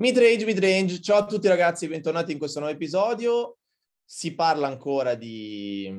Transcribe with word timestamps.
Midrange, 0.00 0.44
midrange, 0.44 1.00
ciao 1.00 1.18
a 1.18 1.26
tutti 1.26 1.48
ragazzi, 1.48 1.88
bentornati 1.88 2.30
in 2.30 2.38
questo 2.38 2.60
nuovo 2.60 2.72
episodio. 2.72 3.56
Si 4.04 4.32
parla 4.36 4.68
ancora 4.68 5.16
di, 5.16 5.92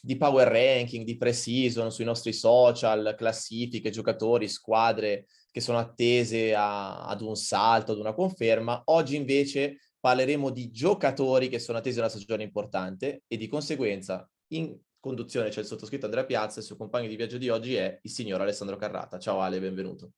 di 0.00 0.16
power 0.16 0.48
ranking, 0.48 1.04
di 1.04 1.18
pre-season 1.18 1.92
sui 1.92 2.06
nostri 2.06 2.32
social, 2.32 3.14
classifiche, 3.14 3.90
giocatori, 3.90 4.48
squadre 4.48 5.26
che 5.50 5.60
sono 5.60 5.76
attese 5.76 6.54
a, 6.54 7.04
ad 7.04 7.20
un 7.20 7.36
salto, 7.36 7.92
ad 7.92 7.98
una 7.98 8.14
conferma. 8.14 8.80
Oggi 8.86 9.16
invece 9.16 9.80
parleremo 10.00 10.48
di 10.48 10.70
giocatori 10.70 11.50
che 11.50 11.58
sono 11.58 11.76
attesi 11.76 11.98
a 11.98 12.02
una 12.02 12.10
stagione 12.10 12.42
importante 12.42 13.24
e 13.26 13.36
di 13.36 13.48
conseguenza 13.48 14.26
in 14.52 14.74
conduzione 14.98 15.50
c'è 15.50 15.60
il 15.60 15.66
sottoscritto 15.66 16.06
Andrea 16.06 16.24
Piazza 16.24 16.56
e 16.56 16.60
il 16.60 16.66
suo 16.66 16.76
compagno 16.78 17.08
di 17.08 17.16
viaggio 17.16 17.36
di 17.36 17.50
oggi 17.50 17.74
è 17.74 17.98
il 18.00 18.10
signor 18.10 18.40
Alessandro 18.40 18.76
Carrata. 18.76 19.18
Ciao 19.18 19.40
Ale, 19.40 19.60
benvenuto. 19.60 20.12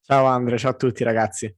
Ciao 0.00 0.24
Andrea, 0.24 0.58
ciao 0.58 0.72
a 0.72 0.74
tutti 0.74 1.04
ragazzi. 1.04 1.56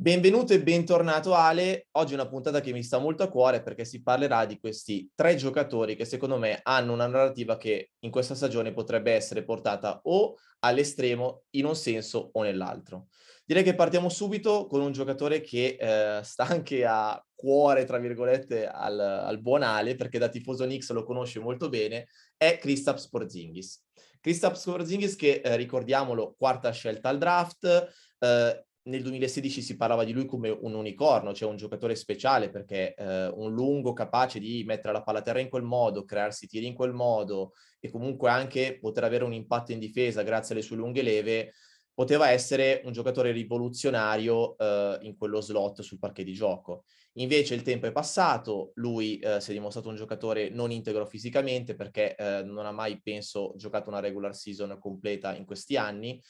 Benvenuto 0.00 0.52
e 0.52 0.62
bentornato 0.62 1.34
Ale. 1.34 1.88
Oggi 1.96 2.12
è 2.12 2.14
una 2.14 2.28
puntata 2.28 2.60
che 2.60 2.70
mi 2.70 2.84
sta 2.84 2.98
molto 2.98 3.24
a 3.24 3.28
cuore 3.28 3.64
perché 3.64 3.84
si 3.84 4.00
parlerà 4.00 4.46
di 4.46 4.56
questi 4.60 5.10
tre 5.12 5.34
giocatori 5.34 5.96
che 5.96 6.04
secondo 6.04 6.38
me 6.38 6.60
hanno 6.62 6.92
una 6.92 7.08
narrativa 7.08 7.56
che 7.56 7.94
in 7.98 8.12
questa 8.12 8.36
stagione 8.36 8.72
potrebbe 8.72 9.10
essere 9.10 9.42
portata 9.42 9.98
o 10.04 10.36
all'estremo 10.60 11.46
in 11.56 11.64
un 11.64 11.74
senso 11.74 12.30
o 12.32 12.42
nell'altro. 12.44 13.08
Direi 13.44 13.64
che 13.64 13.74
partiamo 13.74 14.08
subito 14.08 14.68
con 14.68 14.82
un 14.82 14.92
giocatore 14.92 15.40
che 15.40 15.76
eh, 15.76 16.22
sta 16.22 16.44
anche 16.46 16.84
a 16.86 17.20
cuore, 17.34 17.84
tra 17.84 17.98
virgolette, 17.98 18.68
al, 18.68 19.00
al 19.00 19.40
buon 19.40 19.64
Ale, 19.64 19.96
perché 19.96 20.20
da 20.20 20.28
tifoso 20.28 20.64
Nix 20.64 20.92
lo 20.92 21.02
conosce 21.02 21.40
molto 21.40 21.68
bene, 21.68 22.06
è 22.36 22.56
Kristaps 22.56 23.08
Porzingis. 23.08 23.84
Kristaps 24.20 24.62
Porzingis 24.62 25.16
che, 25.16 25.40
eh, 25.42 25.56
ricordiamolo, 25.56 26.36
quarta 26.38 26.70
scelta 26.70 27.08
al 27.08 27.18
draft, 27.18 27.92
eh, 28.20 28.66
nel 28.88 29.02
2016 29.02 29.62
si 29.62 29.76
parlava 29.76 30.04
di 30.04 30.12
lui 30.12 30.26
come 30.26 30.48
un 30.48 30.74
unicorno, 30.74 31.34
cioè 31.34 31.48
un 31.48 31.56
giocatore 31.56 31.94
speciale 31.94 32.50
perché 32.50 32.94
eh, 32.94 33.28
un 33.28 33.52
lungo 33.52 33.92
capace 33.92 34.38
di 34.38 34.64
mettere 34.66 34.92
la 34.92 35.02
palla 35.02 35.18
a 35.18 35.22
terra 35.22 35.40
in 35.40 35.48
quel 35.48 35.62
modo, 35.62 36.04
crearsi 36.04 36.46
tiri 36.46 36.66
in 36.66 36.74
quel 36.74 36.92
modo 36.92 37.52
e 37.80 37.90
comunque 37.90 38.30
anche 38.30 38.78
poter 38.80 39.04
avere 39.04 39.24
un 39.24 39.32
impatto 39.32 39.72
in 39.72 39.78
difesa 39.78 40.22
grazie 40.22 40.54
alle 40.54 40.64
sue 40.64 40.76
lunghe 40.76 41.02
leve, 41.02 41.52
poteva 41.92 42.30
essere 42.30 42.80
un 42.84 42.92
giocatore 42.92 43.32
rivoluzionario 43.32 44.56
eh, 44.56 44.98
in 45.02 45.16
quello 45.16 45.40
slot 45.40 45.82
sul 45.82 45.98
parquet 45.98 46.24
di 46.24 46.32
gioco. 46.32 46.84
Invece 47.14 47.54
il 47.54 47.62
tempo 47.62 47.86
è 47.86 47.92
passato, 47.92 48.70
lui 48.74 49.18
eh, 49.18 49.40
si 49.40 49.50
è 49.50 49.52
dimostrato 49.52 49.88
un 49.88 49.96
giocatore 49.96 50.50
non 50.50 50.70
integro 50.70 51.04
fisicamente 51.04 51.74
perché 51.74 52.14
eh, 52.14 52.42
non 52.44 52.64
ha 52.66 52.70
mai, 52.70 53.00
penso, 53.02 53.52
giocato 53.56 53.90
una 53.90 53.98
regular 53.98 54.34
season 54.34 54.78
completa 54.78 55.34
in 55.34 55.44
questi 55.44 55.76
anni, 55.76 56.22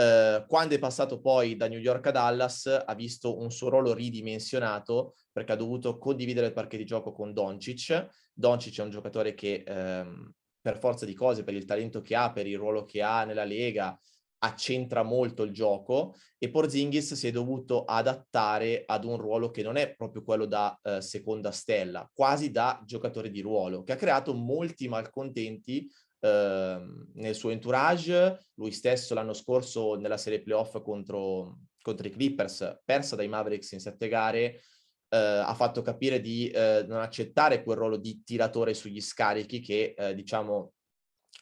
Uh, 0.00 0.46
quando 0.46 0.74
è 0.74 0.78
passato 0.78 1.20
poi 1.20 1.56
da 1.56 1.68
New 1.68 1.78
York 1.78 2.06
a 2.06 2.10
Dallas 2.10 2.64
ha 2.86 2.94
visto 2.94 3.38
un 3.38 3.50
suo 3.50 3.68
ruolo 3.68 3.92
ridimensionato 3.92 5.16
perché 5.30 5.52
ha 5.52 5.56
dovuto 5.56 5.98
condividere 5.98 6.46
il 6.46 6.52
parquet 6.54 6.80
di 6.80 6.86
gioco 6.86 7.12
con 7.12 7.34
Doncic. 7.34 8.08
Doncic 8.32 8.78
è 8.78 8.82
un 8.82 8.88
giocatore 8.88 9.34
che 9.34 9.62
um, 9.68 10.32
per 10.58 10.78
forza 10.78 11.04
di 11.04 11.12
cose, 11.12 11.44
per 11.44 11.52
il 11.52 11.66
talento 11.66 12.00
che 12.00 12.16
ha, 12.16 12.32
per 12.32 12.46
il 12.46 12.56
ruolo 12.56 12.86
che 12.86 13.02
ha 13.02 13.24
nella 13.24 13.44
Lega, 13.44 13.94
accentra 14.38 15.02
molto 15.02 15.42
il 15.42 15.52
gioco 15.52 16.14
e 16.38 16.48
Porzingis 16.48 17.12
si 17.12 17.26
è 17.26 17.30
dovuto 17.30 17.84
adattare 17.84 18.84
ad 18.86 19.04
un 19.04 19.18
ruolo 19.18 19.50
che 19.50 19.62
non 19.62 19.76
è 19.76 19.94
proprio 19.94 20.22
quello 20.22 20.46
da 20.46 20.80
uh, 20.82 21.00
seconda 21.00 21.50
stella, 21.50 22.10
quasi 22.10 22.50
da 22.50 22.80
giocatore 22.86 23.28
di 23.28 23.42
ruolo, 23.42 23.82
che 23.82 23.92
ha 23.92 23.96
creato 23.96 24.32
molti 24.32 24.88
malcontenti 24.88 25.86
Ehm, 25.86 26.09
nel 26.20 27.34
suo 27.34 27.50
entourage. 27.50 28.50
Lui 28.54 28.72
stesso 28.72 29.14
l'anno 29.14 29.32
scorso 29.32 29.94
nella 29.94 30.18
serie 30.18 30.42
playoff 30.42 30.80
contro, 30.82 31.60
contro 31.80 32.06
i 32.06 32.10
Clippers, 32.10 32.80
persa 32.84 33.16
dai 33.16 33.28
Mavericks 33.28 33.72
in 33.72 33.80
sette 33.80 34.08
gare, 34.08 34.60
eh, 35.08 35.16
ha 35.16 35.54
fatto 35.54 35.82
capire 35.82 36.20
di 36.20 36.48
eh, 36.48 36.84
non 36.86 37.00
accettare 37.00 37.62
quel 37.62 37.76
ruolo 37.76 37.96
di 37.96 38.22
tiratore 38.24 38.74
sugli 38.74 39.00
scarichi 39.00 39.60
che, 39.60 39.94
eh, 39.96 40.14
diciamo, 40.14 40.72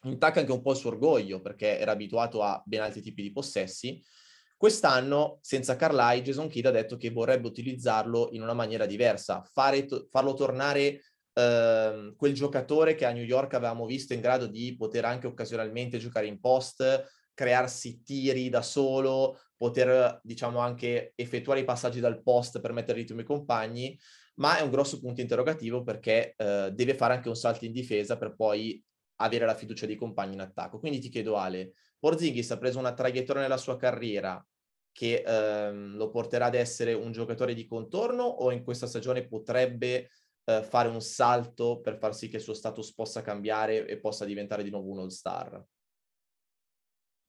intacca 0.05 0.41
anche 0.41 0.53
un 0.53 0.63
po' 0.63 0.73
il 0.73 0.77
suo 0.77 0.91
orgoglio 0.91 1.41
perché 1.41 1.79
era 1.79 1.93
abituato 1.93 2.43
a 2.43 2.63
ben 2.65 2.83
altri 2.83 3.03
tipi 3.03 3.23
di 3.23 3.33
possessi. 3.33 4.03
Quest'anno, 4.57 5.39
senza 5.43 5.77
Carlisle, 5.77 6.23
Jason 6.23 6.49
Kidd 6.49 6.67
ha 6.67 6.71
detto 6.71 6.97
che 6.97 7.11
vorrebbe 7.11 7.47
utilizzarlo 7.47 8.31
in 8.33 8.43
una 8.43 8.55
maniera 8.55 8.87
diversa, 8.87 9.43
fare, 9.53 9.87
farlo 10.11 10.35
tornare 10.35 11.03
Ehm, 11.39 12.17
quel 12.17 12.35
giocatore 12.35 12.97
che 12.97 13.07
a 13.07 13.13
New 13.13 13.23
York 13.23 13.55
avevamo 13.55 13.87
visto 13.87 14.13
in 14.13 14.21
grado 14.21 14.49
di 14.49 14.75
poter 14.77 15.05
anche 15.05 15.29
occasionalmente 15.29 15.99
giocare 15.99 16.27
in 16.27 16.41
post, 16.41 17.05
crearsi 17.33 18.03
tiri 18.03 18.49
da 18.49 18.61
solo, 18.61 19.39
poter 19.57 20.21
diciamo 20.25 20.59
anche 20.59 21.13
effettuare 21.15 21.61
i 21.61 21.65
passaggi 21.65 22.01
dal 22.01 22.23
post 22.23 22.61
per 22.61 22.73
mettere 22.73 22.99
ritmo 22.99 23.21
ai 23.21 23.25
compagni, 23.25 23.97
ma 24.37 24.59
è 24.59 24.63
un 24.63 24.71
grosso 24.71 24.99
punto 24.99 25.21
interrogativo 25.21 25.85
perché 25.85 26.35
uh, 26.37 26.71
deve 26.71 26.95
fare 26.95 27.15
anche 27.15 27.29
un 27.29 27.37
salto 27.37 27.65
in 27.65 27.73
difesa 27.73 28.19
per 28.19 28.35
poi 28.35 28.83
avere 29.21 29.47
la 29.47 29.55
fiducia 29.55 29.87
dei 29.87 29.97
compagni 29.97 30.35
in 30.35 30.41
attacco. 30.41 30.81
Quindi 30.81 30.99
ti 30.99 31.09
chiedo 31.09 31.37
Ale, 31.37 31.75
Porzingis 32.01 32.51
ha 32.51 32.59
preso 32.59 32.81
una 32.81 32.95
traiettoria 32.95 33.43
nella 33.43 33.57
sua 33.57 33.77
carriera 33.77 34.45
che 34.91 35.23
uh, 35.25 35.97
lo 35.97 36.11
porterà 36.11 36.47
ad 36.47 36.57
essere 36.57 36.93
un 36.95 37.13
giocatore 37.13 37.55
di 37.55 37.65
contorno 37.65 38.25
o 38.25 38.51
in 38.51 38.65
questa 38.65 38.89
stagione 38.89 39.29
potrebbe 39.29 40.11
eh, 40.49 40.63
fare 40.63 40.89
un 40.89 41.03
salto 41.03 41.81
per 41.81 41.99
far 41.99 42.15
sì 42.15 42.29
che 42.29 42.37
il 42.37 42.43
suo 42.43 42.55
status 42.55 42.95
possa 42.95 43.21
cambiare 43.21 43.87
e 43.87 43.99
possa 43.99 44.25
diventare 44.25 44.63
di 44.63 44.71
nuovo 44.71 44.91
un 44.91 45.01
all-star? 45.01 45.63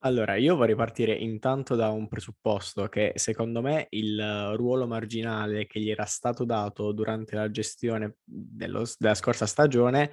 Allora, 0.04 0.36
io 0.36 0.56
vorrei 0.56 0.76
partire 0.76 1.14
intanto 1.14 1.76
da 1.76 1.90
un 1.90 2.08
presupposto 2.08 2.88
che 2.88 3.12
secondo 3.16 3.62
me 3.62 3.88
il 3.90 4.54
ruolo 4.56 4.88
marginale 4.88 5.68
che 5.68 5.82
gli 5.82 5.90
era 5.90 6.06
stato 6.06 6.46
dato 6.46 6.94
durante 6.94 7.36
la 7.36 7.52
gestione 7.52 8.16
dello, 8.24 8.86
della 8.98 9.16
scorsa 9.16 9.46
stagione 9.46 10.12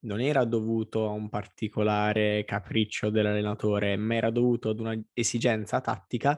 non 0.00 0.20
era 0.20 0.44
dovuto 0.44 1.06
a 1.06 1.12
un 1.12 1.28
particolare 1.28 2.44
capriccio 2.44 3.10
dell'allenatore, 3.10 3.96
ma 3.96 4.16
era 4.16 4.30
dovuto 4.30 4.70
ad 4.70 4.80
un'esigenza 4.80 5.80
tattica 5.80 6.36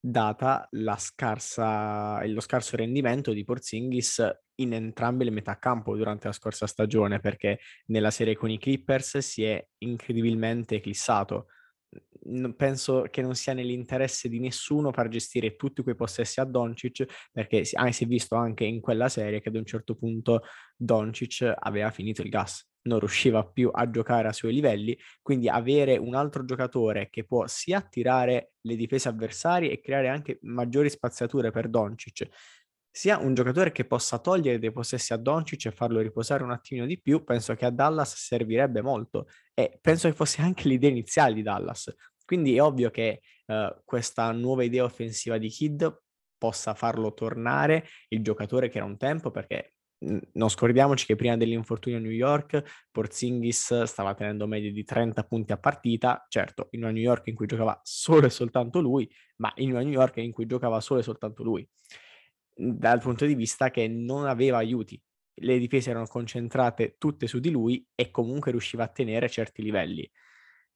data 0.00 0.66
scarsa, 0.96 2.24
lo 2.26 2.40
scarso 2.40 2.76
rendimento 2.76 3.32
di 3.32 3.44
Porzingis 3.44 4.26
in 4.56 4.72
entrambe 4.72 5.24
le 5.24 5.30
metà 5.30 5.58
campo 5.58 5.96
durante 5.96 6.26
la 6.26 6.32
scorsa 6.32 6.66
stagione, 6.66 7.20
perché 7.20 7.60
nella 7.86 8.10
serie 8.10 8.36
con 8.36 8.50
i 8.50 8.58
Clippers 8.58 9.18
si 9.18 9.44
è 9.44 9.64
incredibilmente 9.78 10.76
eclissato. 10.76 11.46
Penso 12.56 13.06
che 13.10 13.22
non 13.22 13.34
sia 13.34 13.54
nell'interesse 13.54 14.28
di 14.28 14.38
nessuno 14.38 14.92
far 14.92 15.08
gestire 15.08 15.56
tutti 15.56 15.82
quei 15.82 15.94
possessi 15.96 16.38
a 16.38 16.44
Doncic, 16.44 17.30
perché 17.32 17.64
si 17.64 17.74
è 17.76 18.06
visto 18.06 18.36
anche 18.36 18.64
in 18.64 18.80
quella 18.80 19.08
serie 19.08 19.40
che 19.40 19.48
ad 19.48 19.56
un 19.56 19.64
certo 19.64 19.96
punto 19.96 20.42
Doncic 20.76 21.52
aveva 21.58 21.90
finito 21.90 22.22
il 22.22 22.28
gas 22.28 22.68
non 22.82 22.98
riusciva 22.98 23.44
più 23.44 23.68
a 23.72 23.90
giocare 23.90 24.28
a 24.28 24.32
suoi 24.32 24.52
livelli, 24.52 24.96
quindi 25.20 25.48
avere 25.48 25.96
un 25.96 26.14
altro 26.14 26.44
giocatore 26.44 27.08
che 27.10 27.24
può 27.24 27.46
sia 27.46 27.78
attirare 27.78 28.52
le 28.62 28.76
difese 28.76 29.08
avversarie 29.08 29.70
e 29.70 29.80
creare 29.80 30.08
anche 30.08 30.38
maggiori 30.42 30.88
spaziature 30.88 31.50
per 31.50 31.68
Doncic, 31.68 32.28
sia 32.90 33.18
un 33.18 33.34
giocatore 33.34 33.72
che 33.72 33.84
possa 33.84 34.18
togliere 34.18 34.58
dei 34.58 34.72
possessi 34.72 35.12
a 35.12 35.16
Doncic 35.16 35.66
e 35.66 35.70
farlo 35.70 36.00
riposare 36.00 36.42
un 36.42 36.50
attimino 36.50 36.86
di 36.86 37.00
più, 37.00 37.22
penso 37.24 37.54
che 37.54 37.64
a 37.64 37.70
Dallas 37.70 38.16
servirebbe 38.16 38.82
molto 38.82 39.28
e 39.54 39.78
penso 39.80 40.08
che 40.08 40.14
fosse 40.14 40.42
anche 40.42 40.68
l'idea 40.68 40.90
iniziale 40.90 41.34
di 41.34 41.42
Dallas. 41.42 41.94
Quindi 42.24 42.56
è 42.56 42.62
ovvio 42.62 42.90
che 42.90 43.20
uh, 43.46 43.80
questa 43.84 44.30
nuova 44.32 44.64
idea 44.64 44.84
offensiva 44.84 45.38
di 45.38 45.48
Kid 45.48 46.02
possa 46.36 46.74
farlo 46.74 47.12
tornare 47.12 47.86
il 48.08 48.22
giocatore 48.22 48.68
che 48.68 48.78
era 48.78 48.86
un 48.86 48.96
tempo, 48.96 49.30
perché 49.30 49.74
non 50.32 50.48
scordiamoci 50.48 51.04
che 51.04 51.14
prima 51.14 51.36
dell'infortunio 51.36 51.98
a 51.98 52.00
New 52.00 52.10
York 52.10 52.86
Porzingis 52.90 53.82
stava 53.82 54.14
tenendo 54.14 54.46
medie 54.46 54.72
di 54.72 54.82
30 54.82 55.24
punti 55.24 55.52
a 55.52 55.58
partita, 55.58 56.24
certo 56.28 56.68
in 56.70 56.82
una 56.82 56.92
New 56.92 57.02
York 57.02 57.26
in 57.26 57.34
cui 57.34 57.46
giocava 57.46 57.78
solo 57.82 58.26
e 58.26 58.30
soltanto 58.30 58.80
lui, 58.80 59.10
ma 59.36 59.52
in 59.56 59.70
una 59.70 59.80
New 59.80 59.92
York 59.92 60.16
in 60.16 60.32
cui 60.32 60.46
giocava 60.46 60.80
solo 60.80 61.00
e 61.00 61.02
soltanto 61.02 61.42
lui, 61.42 61.68
dal 62.60 63.00
punto 63.00 63.24
di 63.24 63.34
vista 63.34 63.70
che 63.70 63.88
non 63.88 64.26
aveva 64.26 64.58
aiuti, 64.58 65.00
le 65.42 65.58
difese 65.58 65.90
erano 65.90 66.06
concentrate 66.06 66.96
tutte 66.98 67.26
su 67.26 67.38
di 67.38 67.50
lui 67.50 67.86
e 67.94 68.10
comunque 68.10 68.50
riusciva 68.50 68.84
a 68.84 68.88
tenere 68.88 69.30
certi 69.30 69.62
livelli. 69.62 70.08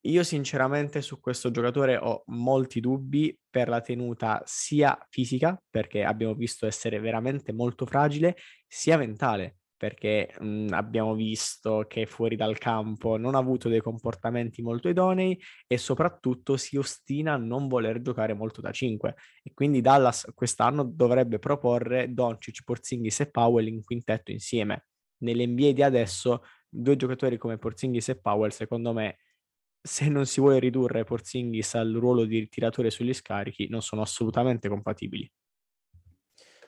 Io 0.07 0.23
sinceramente 0.23 1.01
su 1.03 1.21
questo 1.21 1.51
giocatore 1.51 1.97
ho 1.97 2.25
molti 2.27 2.81
dubbi 2.81 3.39
per 3.49 3.69
la 3.69 3.81
tenuta 3.81 4.43
sia 4.45 4.99
fisica, 5.09 5.59
perché 5.71 6.05
abbiamo 6.05 6.35
visto 6.35 6.67
essere 6.67 7.01
veramente 7.01 7.53
molto 7.53 7.87
fragile, 7.87 8.37
sia 8.67 8.99
mentale, 8.99 9.57
perché 9.76 10.32
mh, 10.38 10.47
mhmm, 10.47 10.73
abbiamo 10.73 11.15
visto 11.15 11.85
che 11.88 12.06
fuori 12.06 12.37
dal 12.37 12.59
campo 12.59 13.17
non 13.17 13.35
ha 13.35 13.38
avuto 13.38 13.69
dei 13.69 13.81
comportamenti 13.81 14.62
molto 14.62 14.88
idonei 14.88 15.38
e 15.67 15.79
soprattutto 15.79 16.56
si 16.56 16.76
ostina 16.76 17.35
a 17.35 17.37
non 17.37 17.69
voler 17.69 18.00
giocare 18.00 18.35
molto 18.35 18.61
da 18.61 18.71
5 18.71 19.15
e 19.43 19.53
quindi 19.55 19.81
Dallas 19.81 20.31
quest'anno 20.35 20.85
dovrebbe 20.85 21.38
proporre 21.38 22.12
Doncic, 22.12 22.62
Porzingis 22.65 23.21
e 23.21 23.31
Powell 23.31 23.67
in 23.67 23.82
quintetto 23.82 24.31
insieme. 24.31 24.87
Nell'NBA 25.19 25.73
di 25.73 25.82
adesso 25.82 26.43
due 26.69 26.97
giocatori 26.97 27.38
come 27.38 27.59
Porzingis 27.59 28.09
e 28.11 28.20
Powell 28.20 28.50
secondo 28.50 28.93
me 28.93 29.19
se 29.87 30.09
non 30.09 30.27
si 30.27 30.41
vuole 30.41 30.59
ridurre 30.59 31.05
Porzingis 31.05 31.75
al 31.75 31.93
ruolo 31.93 32.25
di 32.25 32.49
tiratore 32.49 32.91
sugli 32.91 33.12
scarichi, 33.12 33.69
non 33.69 33.82
sono 33.82 34.03
assolutamente 34.03 34.69
compatibili. 34.69 35.31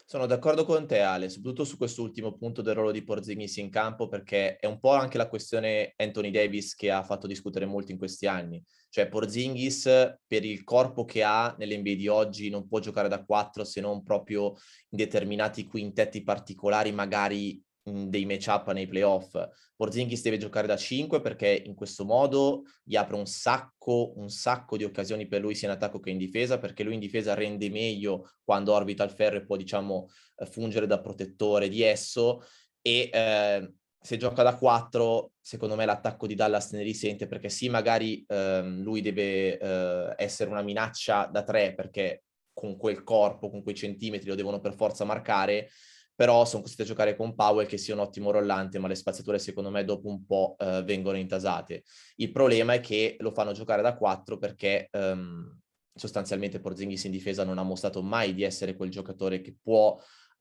Sono 0.08 0.26
d'accordo 0.26 0.64
con 0.64 0.86
te 0.86 1.00
Ale, 1.00 1.28
soprattutto 1.28 1.64
su 1.64 1.76
quest'ultimo 1.76 2.36
punto 2.36 2.62
del 2.62 2.76
ruolo 2.76 2.92
di 2.92 3.02
Porzingis 3.02 3.56
in 3.56 3.70
campo 3.70 4.06
perché 4.06 4.54
è 4.54 4.66
un 4.66 4.78
po' 4.78 4.92
anche 4.92 5.18
la 5.18 5.26
questione 5.26 5.94
Anthony 5.96 6.30
Davis 6.30 6.76
che 6.76 6.92
ha 6.92 7.02
fatto 7.02 7.26
discutere 7.26 7.66
molto 7.66 7.90
in 7.90 7.98
questi 7.98 8.28
anni. 8.28 8.62
Cioè 8.88 9.08
Porzingis 9.08 10.18
per 10.24 10.44
il 10.44 10.62
corpo 10.62 11.04
che 11.04 11.24
ha 11.24 11.56
nell'NBA 11.58 11.94
di 11.94 12.06
oggi 12.06 12.50
non 12.50 12.68
può 12.68 12.78
giocare 12.78 13.08
da 13.08 13.24
4 13.24 13.64
se 13.64 13.80
non 13.80 14.04
proprio 14.04 14.54
in 14.90 14.98
determinati 14.98 15.66
quintetti 15.66 16.22
particolari, 16.22 16.92
magari 16.92 17.60
dei 17.86 18.24
matchup 18.26 18.72
nei 18.72 18.86
playoff. 18.86 19.38
Porzingis 19.76 20.22
deve 20.22 20.38
giocare 20.38 20.66
da 20.66 20.76
5 20.76 21.20
perché 21.20 21.62
in 21.64 21.74
questo 21.74 22.04
modo 22.04 22.62
gli 22.82 22.96
apre 22.96 23.16
un 23.16 23.26
sacco, 23.26 24.12
un 24.16 24.28
sacco 24.28 24.76
di 24.76 24.84
occasioni 24.84 25.26
per 25.26 25.40
lui 25.40 25.54
sia 25.54 25.68
in 25.68 25.74
attacco 25.74 26.00
che 26.00 26.10
in 26.10 26.18
difesa, 26.18 26.58
perché 26.58 26.82
lui 26.82 26.94
in 26.94 27.00
difesa 27.00 27.34
rende 27.34 27.70
meglio 27.70 28.30
quando 28.44 28.72
orbita 28.72 29.04
il 29.04 29.10
ferro 29.10 29.36
e 29.36 29.44
può, 29.44 29.56
diciamo, 29.56 30.08
eh, 30.36 30.46
fungere 30.46 30.86
da 30.86 31.00
protettore 31.00 31.68
di 31.68 31.82
esso 31.82 32.42
e 32.82 33.08
eh, 33.12 33.72
se 34.00 34.16
gioca 34.16 34.42
da 34.42 34.56
4, 34.56 35.32
secondo 35.40 35.74
me 35.74 35.84
l'attacco 35.84 36.26
di 36.26 36.34
Dallas 36.34 36.70
ne 36.72 36.82
risente 36.82 37.26
perché 37.26 37.48
sì, 37.48 37.68
magari 37.68 38.24
eh, 38.26 38.62
lui 38.62 39.00
deve 39.00 39.58
eh, 39.58 40.14
essere 40.16 40.50
una 40.50 40.62
minaccia 40.62 41.26
da 41.26 41.42
3 41.42 41.74
perché 41.74 42.22
con 42.52 42.76
quel 42.76 43.02
corpo, 43.02 43.50
con 43.50 43.62
quei 43.62 43.74
centimetri 43.74 44.28
lo 44.28 44.34
devono 44.34 44.60
per 44.60 44.74
forza 44.74 45.04
marcare, 45.04 45.68
però 46.16 46.46
sono 46.46 46.62
costretti 46.62 46.90
a 46.90 46.94
giocare 46.94 47.14
con 47.14 47.34
Powell 47.34 47.66
che 47.66 47.76
sia 47.76 47.94
un 47.94 48.00
ottimo 48.00 48.30
rollante, 48.30 48.78
ma 48.78 48.88
le 48.88 48.94
spaziature 48.94 49.38
secondo 49.38 49.70
me 49.70 49.84
dopo 49.84 50.08
un 50.08 50.24
po' 50.24 50.56
eh, 50.58 50.82
vengono 50.82 51.18
intasate. 51.18 51.84
Il 52.16 52.32
problema 52.32 52.72
è 52.72 52.80
che 52.80 53.16
lo 53.20 53.30
fanno 53.30 53.52
giocare 53.52 53.82
da 53.82 53.94
4 53.94 54.38
perché 54.38 54.88
ehm, 54.90 55.60
sostanzialmente 55.94 56.58
Porzingis 56.58 57.04
in 57.04 57.10
difesa 57.10 57.44
non 57.44 57.58
ha 57.58 57.62
mostrato 57.62 58.02
mai 58.02 58.34
di 58.34 58.42
essere 58.42 58.74
quel 58.74 58.90
giocatore 58.90 59.42
che 59.42 59.54
può 59.62 59.98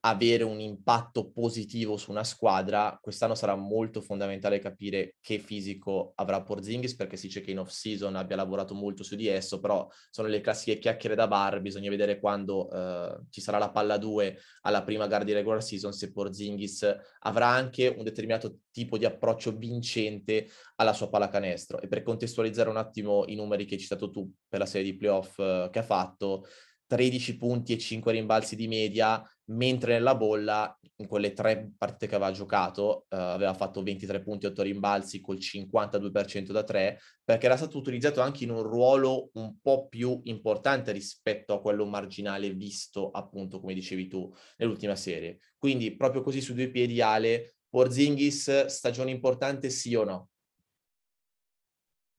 avere 0.08 0.44
un 0.44 0.60
impatto 0.60 1.32
positivo 1.32 1.98
su 1.98 2.12
una 2.12 2.24
squadra, 2.24 2.98
quest'anno 3.02 3.34
sarà 3.34 3.56
molto 3.56 4.02
fondamentale 4.02 4.60
capire 4.60 5.16
che 5.20 5.40
fisico 5.40 6.12
avrà 6.16 6.44
Porzingis 6.44 6.96
perché 6.96 7.18
si 7.18 7.26
dice 7.26 7.42
che 7.42 7.50
in 7.50 7.60
off 7.60 7.72
season 7.72 8.16
abbia 8.16 8.36
lavorato 8.36 8.76
molto 8.76 9.04
su 9.04 9.16
di 9.16 9.28
esso, 9.28 9.60
però 9.60 9.88
sono 10.12 10.28
le 10.28 10.42
classiche 10.42 10.78
chiacchiere 10.78 11.16
da 11.16 11.28
bar, 11.28 11.60
bisogna 11.60 11.90
vedere 11.90 12.20
quando 12.20 12.70
eh, 12.70 13.20
ci 13.32 13.42
sarà 13.42 13.58
la 13.58 13.72
palla 13.72 13.98
2 13.98 14.38
alla 14.62 14.84
prima 14.84 15.08
gara 15.08 15.24
di 15.24 15.34
regular 15.34 15.64
season 15.64 15.92
se 15.92 16.12
Porzingis 16.12 16.88
avrà 17.22 17.48
anche 17.48 17.88
un 17.88 18.04
determinato 18.04 18.60
tipo 18.72 19.00
di 19.00 19.06
approccio 19.06 19.58
vincente 19.58 20.50
alla 20.76 20.94
sua 20.94 21.10
pallacanestro. 21.10 21.82
E 21.82 21.88
per 21.88 22.04
contestualizzare 22.04 22.70
un 22.70 22.78
attimo 22.78 23.24
i 23.26 23.36
numeri 23.36 23.66
che 23.66 23.74
hai 23.74 23.82
citato 23.82 24.12
tu 24.12 24.32
per 24.48 24.60
la 24.60 24.66
serie 24.68 24.92
di 24.92 24.98
playoff 24.98 25.40
eh, 25.40 25.70
che 25.72 25.80
ha 25.80 25.84
fatto 25.84 26.46
13 26.88 27.38
punti 27.38 27.74
e 27.74 27.78
5 27.78 28.12
rimbalzi 28.12 28.56
di 28.56 28.68
media, 28.68 29.24
mentre 29.46 29.94
nella 29.94 30.16
bolla, 30.16 30.78
in 30.98 31.08
quelle 31.08 31.34
tre 31.34 31.72
partite 31.78 32.08
che 32.08 32.16
aveva 32.16 32.32
giocato, 32.32 33.06
eh, 33.10 33.18
aveva 33.18 33.54
fatto 33.54 33.84
23 33.84 34.22
punti 34.22 34.46
e 34.46 34.50
8 34.50 34.62
rimbalzi 34.62 35.20
col 35.22 35.38
52% 35.38 36.52
da 36.52 36.64
3, 36.64 37.00
perché 37.24 37.46
era 37.46 37.58
stato 37.58 37.78
utilizzato 37.78 38.22
anche 38.22 38.44
in 38.44 38.52
un 38.52 38.64
ruolo 38.64 39.30
un 39.34 39.58
po' 39.62 39.88
più 39.88 40.22
importante 40.24 40.92
rispetto 40.92 41.54
a 41.54 41.62
quello 41.62 41.86
marginale 41.86 42.52
visto, 42.52 43.12
appunto, 43.12 43.60
come 43.60 43.74
dicevi 43.74 44.08
tu, 44.08 44.34
nell'ultima 44.58 44.96
serie. 44.96 45.40
Quindi, 45.58 45.96
proprio 45.96 46.22
così 46.22 46.42
su 46.42 46.54
due 46.54 46.70
piedi, 46.70 47.02
Ale, 47.02 47.56
Porzingis, 47.70 48.68
stagione 48.68 49.12
importante 49.12 49.70
sì 49.70 49.96
o 49.96 50.06
no? 50.06 50.30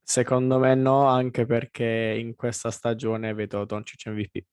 Secondo 0.03 0.57
me 0.57 0.73
no, 0.73 1.07
anche 1.07 1.45
perché 1.45 2.15
in 2.17 2.35
questa 2.35 2.71
stagione 2.71 3.33
vedo 3.33 3.65
Doncic 3.65 4.05
MVP. 4.05 4.45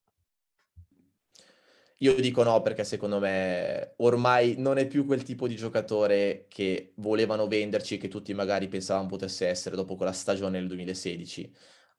Io 2.05 2.15
dico 2.17 2.43
no 2.43 2.61
perché 2.61 2.85
secondo 2.85 3.19
me 3.19 3.95
ormai 3.97 4.57
non 4.59 4.77
è 4.77 4.87
più 4.87 5.07
quel 5.07 5.23
tipo 5.23 5.49
di 5.49 5.57
giocatore 5.57 6.45
che 6.51 6.93
volevano 6.97 7.47
venderci, 7.47 7.97
che 7.97 8.09
tutti 8.09 8.35
magari 8.35 8.69
pensavano 8.69 9.07
potesse 9.09 9.47
essere 9.47 9.75
dopo 9.75 9.97
quella 9.97 10.13
stagione 10.13 10.59
del 10.59 10.67
2016. 10.67 11.51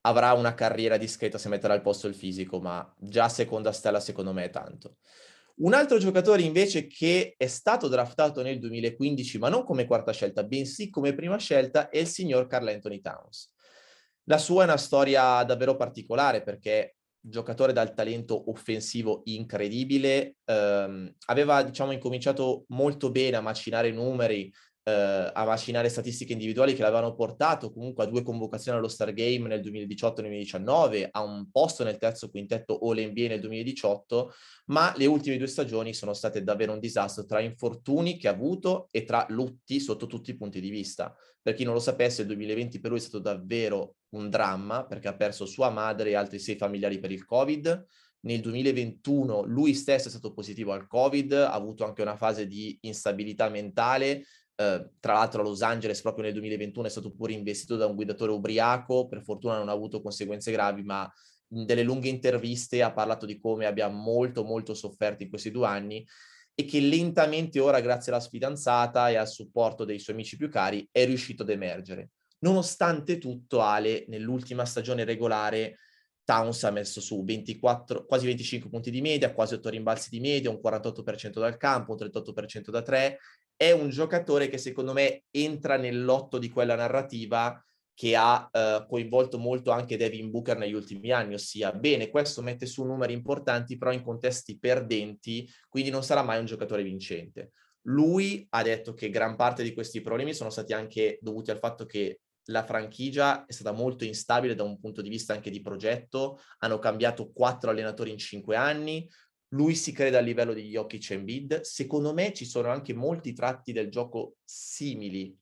Avrà 0.01 0.33
una 0.33 0.53
carriera 0.53 0.97
discreta 0.97 1.39
se 1.39 1.49
metterà 1.49 1.73
al 1.73 1.81
posto 1.81 2.05
il 2.05 2.13
fisico, 2.13 2.59
ma 2.59 2.87
già 2.99 3.29
seconda 3.29 3.71
stella 3.71 3.99
secondo 3.99 4.31
me 4.31 4.43
è 4.43 4.49
tanto. 4.51 4.97
Un 5.55 5.73
altro 5.73 5.97
giocatore 5.97 6.43
invece 6.43 6.85
che 6.85 7.33
è 7.35 7.47
stato 7.47 7.87
draftato 7.87 8.43
nel 8.43 8.59
2015, 8.59 9.39
ma 9.39 9.49
non 9.49 9.63
come 9.63 9.85
quarta 9.85 10.11
scelta, 10.11 10.43
bensì 10.43 10.91
come 10.91 11.15
prima 11.15 11.37
scelta, 11.37 11.89
è 11.89 11.97
il 11.97 12.07
signor 12.07 12.45
Carl 12.45 12.67
Anthony 12.67 13.01
Towns. 13.01 13.51
La 14.25 14.37
sua 14.37 14.61
è 14.61 14.65
una 14.65 14.77
storia 14.77 15.43
davvero 15.43 15.75
particolare 15.75 16.43
perché 16.43 16.97
giocatore 17.27 17.73
dal 17.73 17.93
talento 17.93 18.49
offensivo 18.49 19.21
incredibile, 19.25 20.37
ehm, 20.45 21.13
aveva 21.25 21.63
diciamo 21.63 21.91
incominciato 21.91 22.65
molto 22.69 23.11
bene 23.11 23.37
a 23.37 23.41
macinare 23.41 23.91
numeri, 23.91 24.51
eh, 24.87 25.31
a 25.33 25.45
macinare 25.45 25.89
statistiche 25.89 26.33
individuali 26.33 26.75
che 26.75 26.83
l'avevano 26.83 27.15
portato 27.15 27.71
comunque 27.71 28.03
a 28.03 28.07
due 28.07 28.21
convocazioni 28.21 28.77
allo 28.77 28.87
Star 28.87 29.13
Game 29.13 29.47
nel 29.47 29.61
2018-2019, 29.61 31.07
a 31.09 31.23
un 31.23 31.49
posto 31.49 31.83
nel 31.83 31.97
terzo 31.97 32.29
quintetto 32.29 32.77
All-NBA 32.77 33.27
nel 33.27 33.39
2018, 33.39 34.31
ma 34.65 34.93
le 34.95 35.07
ultime 35.07 35.37
due 35.37 35.47
stagioni 35.47 35.95
sono 35.95 36.13
state 36.13 36.43
davvero 36.43 36.73
un 36.73 36.79
disastro 36.79 37.25
tra 37.25 37.39
infortuni 37.39 38.17
che 38.17 38.27
ha 38.27 38.31
avuto 38.31 38.89
e 38.91 39.03
tra 39.03 39.25
lutti 39.29 39.79
sotto 39.79 40.05
tutti 40.05 40.29
i 40.29 40.37
punti 40.37 40.61
di 40.61 40.69
vista. 40.69 41.15
Per 41.41 41.55
chi 41.55 41.63
non 41.63 41.73
lo 41.73 41.79
sapesse, 41.79 42.21
il 42.21 42.27
2020 42.27 42.79
per 42.79 42.91
lui 42.91 42.99
è 42.99 43.01
stato 43.01 43.19
davvero 43.19 43.95
un 44.09 44.29
dramma 44.29 44.85
perché 44.85 45.07
ha 45.07 45.15
perso 45.15 45.47
sua 45.47 45.71
madre 45.71 46.11
e 46.11 46.15
altri 46.15 46.37
sei 46.37 46.57
familiari 46.57 46.99
per 46.99 47.11
il 47.11 47.25
Covid. 47.25 47.85
Nel 48.21 48.41
2021 48.41 49.43
lui 49.43 49.73
stesso 49.73 50.07
è 50.07 50.11
stato 50.11 50.33
positivo 50.33 50.71
al 50.71 50.87
Covid, 50.87 51.33
ha 51.33 51.51
avuto 51.51 51.85
anche 51.85 52.01
una 52.01 52.15
fase 52.15 52.47
di 52.47 52.75
instabilità 52.81 53.49
mentale, 53.49 54.25
Uh, 54.57 54.89
tra 55.01 55.13
l'altro 55.13 55.41
a 55.41 55.43
Los 55.43 55.61
Angeles 55.61 56.01
proprio 56.01 56.23
nel 56.23 56.33
2021 56.33 56.87
è 56.87 56.89
stato 56.89 57.11
pure 57.11 57.33
investito 57.33 57.75
da 57.75 57.87
un 57.87 57.95
guidatore 57.95 58.31
ubriaco, 58.31 59.07
per 59.07 59.21
fortuna 59.21 59.57
non 59.57 59.67
ha 59.67 59.73
avuto 59.73 60.01
conseguenze 60.01 60.51
gravi, 60.51 60.81
ma 60.83 61.11
in 61.49 61.65
delle 61.65 61.83
lunghe 61.83 62.07
interviste 62.07 62.81
ha 62.81 62.93
parlato 62.93 63.25
di 63.25 63.39
come 63.39 63.65
abbia 63.65 63.87
molto 63.89 64.43
molto 64.43 64.73
sofferto 64.73 65.23
in 65.23 65.29
questi 65.29 65.51
due 65.51 65.67
anni 65.67 66.05
e 66.55 66.63
che 66.63 66.79
lentamente 66.79 67.59
ora 67.59 67.81
grazie 67.81 68.13
alla 68.13 68.21
fidanzata 68.21 69.09
e 69.09 69.15
al 69.15 69.27
supporto 69.27 69.83
dei 69.83 69.99
suoi 69.99 70.15
amici 70.15 70.37
più 70.37 70.49
cari 70.49 70.87
è 70.89 71.05
riuscito 71.05 71.43
ad 71.43 71.49
emergere. 71.49 72.11
Nonostante 72.39 73.17
tutto 73.17 73.61
Ale 73.61 74.05
nell'ultima 74.07 74.65
stagione 74.65 75.03
regolare 75.03 75.79
Towns 76.25 76.63
ha 76.63 76.71
messo 76.71 76.99
su 76.99 77.23
24, 77.23 78.05
quasi 78.05 78.25
25 78.25 78.69
punti 78.69 78.91
di 78.91 78.99
media, 78.99 79.31
quasi 79.33 79.53
8 79.53 79.69
rimbalzi 79.69 80.09
di 80.09 80.19
media, 80.19 80.49
un 80.49 80.59
48% 80.61 81.39
dal 81.39 81.55
campo, 81.55 81.93
un 81.93 81.99
38% 81.99 82.71
da 82.71 82.81
3 82.81 83.19
è 83.57 83.71
un 83.71 83.89
giocatore 83.89 84.49
che 84.49 84.57
secondo 84.57 84.93
me 84.93 85.23
entra 85.31 85.77
nell'otto 85.77 86.37
di 86.37 86.49
quella 86.49 86.75
narrativa 86.75 87.57
che 87.93 88.15
ha 88.15 88.49
eh, 88.51 88.85
coinvolto 88.89 89.37
molto 89.37 89.71
anche 89.71 89.95
Devin 89.95 90.29
Booker 90.29 90.57
negli 90.57 90.73
ultimi 90.73 91.11
anni, 91.11 91.35
ossia 91.35 91.71
bene, 91.71 92.09
questo 92.09 92.41
mette 92.41 92.65
su 92.65 92.83
numeri 92.83 93.13
importanti 93.13 93.77
però 93.77 93.93
in 93.93 94.03
contesti 94.03 94.59
perdenti, 94.59 95.49
quindi 95.69 95.89
non 95.89 96.03
sarà 96.03 96.21
mai 96.21 96.39
un 96.39 96.45
giocatore 96.45 96.83
vincente. 96.83 97.53
Lui 97.83 98.45
ha 98.49 98.63
detto 98.63 98.93
che 98.93 99.09
gran 99.09 99.37
parte 99.37 99.63
di 99.63 99.73
questi 99.73 100.01
problemi 100.01 100.33
sono 100.33 100.49
stati 100.49 100.73
anche 100.73 101.17
dovuti 101.21 101.51
al 101.51 101.59
fatto 101.59 101.85
che 101.85 102.19
la 102.45 102.63
franchigia 102.63 103.45
è 103.45 103.51
stata 103.51 103.71
molto 103.71 104.03
instabile 104.03 104.55
da 104.55 104.63
un 104.63 104.79
punto 104.79 105.01
di 105.01 105.09
vista 105.09 105.33
anche 105.33 105.49
di 105.49 105.61
progetto, 105.61 106.39
hanno 106.59 106.79
cambiato 106.79 107.31
quattro 107.31 107.69
allenatori 107.69 108.11
in 108.11 108.17
cinque 108.17 108.55
anni, 108.55 109.07
lui 109.49 109.75
si 109.75 109.91
crede 109.91 110.17
a 110.17 110.21
livello 110.21 110.53
di 110.53 110.69
Jokic 110.69 111.11
e 111.11 111.13
Embiid. 111.15 111.61
Secondo 111.61 112.13
me 112.13 112.33
ci 112.33 112.45
sono 112.45 112.69
anche 112.69 112.93
molti 112.93 113.33
tratti 113.33 113.71
del 113.71 113.89
gioco 113.89 114.35
simili 114.43 115.35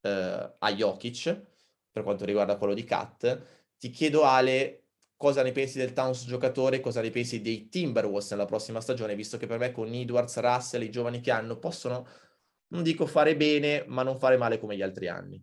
eh, 0.00 0.54
a 0.58 0.72
Jokic, 0.72 1.42
per 1.90 2.02
quanto 2.02 2.24
riguarda 2.24 2.56
quello 2.56 2.74
di 2.74 2.84
Kat. 2.84 3.46
Ti 3.78 3.90
chiedo 3.90 4.24
Ale, 4.24 4.86
cosa 5.16 5.42
ne 5.42 5.52
pensi 5.52 5.78
del 5.78 5.92
Towns 5.92 6.24
giocatore, 6.26 6.80
cosa 6.80 7.00
ne 7.00 7.10
pensi 7.10 7.40
dei 7.40 7.68
Timberwolves 7.68 8.30
nella 8.32 8.46
prossima 8.46 8.80
stagione, 8.80 9.14
visto 9.14 9.36
che 9.36 9.46
per 9.46 9.58
me 9.58 9.70
con 9.70 9.92
Edwards, 9.92 10.38
Russell, 10.38 10.82
i 10.82 10.90
giovani 10.90 11.20
che 11.20 11.30
hanno, 11.30 11.58
possono, 11.58 12.06
non 12.68 12.82
dico 12.82 13.06
fare 13.06 13.36
bene, 13.36 13.84
ma 13.86 14.02
non 14.02 14.18
fare 14.18 14.36
male 14.36 14.58
come 14.58 14.76
gli 14.76 14.82
altri 14.82 15.08
anni. 15.08 15.40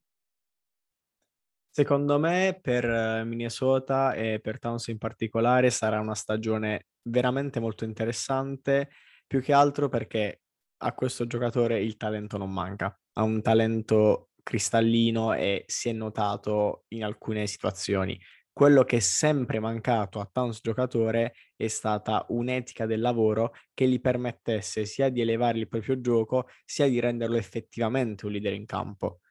Secondo 1.80 2.20
me 2.20 2.60
per 2.62 2.84
eh, 2.84 3.24
Minnesota 3.24 4.12
e 4.12 4.42
per 4.42 4.60
Towns 4.60 4.88
in 4.88 4.98
particolare 4.98 5.70
sarà 5.70 6.02
una 6.02 6.14
stagione 6.14 6.88
veramente 7.04 7.62
molto 7.62 7.86
interessante, 7.86 8.90
più 9.26 9.42
che 9.42 9.54
altro 9.54 9.88
perché 9.88 10.42
a 10.80 10.94
questo 10.94 11.26
giocatore 11.26 11.82
il 11.82 11.96
talento 11.96 12.38
non 12.38 12.52
manca, 12.52 12.94
ha 13.14 13.24
un 13.24 13.42
talento 13.42 14.32
cristallino 14.44 15.32
e 15.32 15.64
si 15.68 15.88
è 15.88 15.94
notato 15.94 16.84
in 16.90 17.06
alcune 17.06 17.48
situazioni. 17.48 18.20
Quello 18.52 18.84
che 18.84 18.98
è 18.98 19.00
sempre 19.00 19.62
mancato 19.62 20.20
a 20.20 20.30
Towns 20.30 20.60
giocatore 20.62 21.34
è 21.56 21.68
stata 21.70 22.26
un'etica 22.28 22.88
del 22.88 23.00
lavoro 23.00 23.54
che 23.74 23.88
gli 23.88 24.02
permettesse 24.02 24.84
sia 24.84 25.08
di 25.08 25.22
elevare 25.22 25.60
il 25.60 25.70
proprio 25.70 26.02
gioco, 26.02 26.50
sia 26.66 26.90
di 26.90 27.00
renderlo 27.00 27.38
effettivamente 27.38 28.26
un 28.26 28.34
leader 28.34 28.52
in 28.52 28.66
campo. 28.66 29.22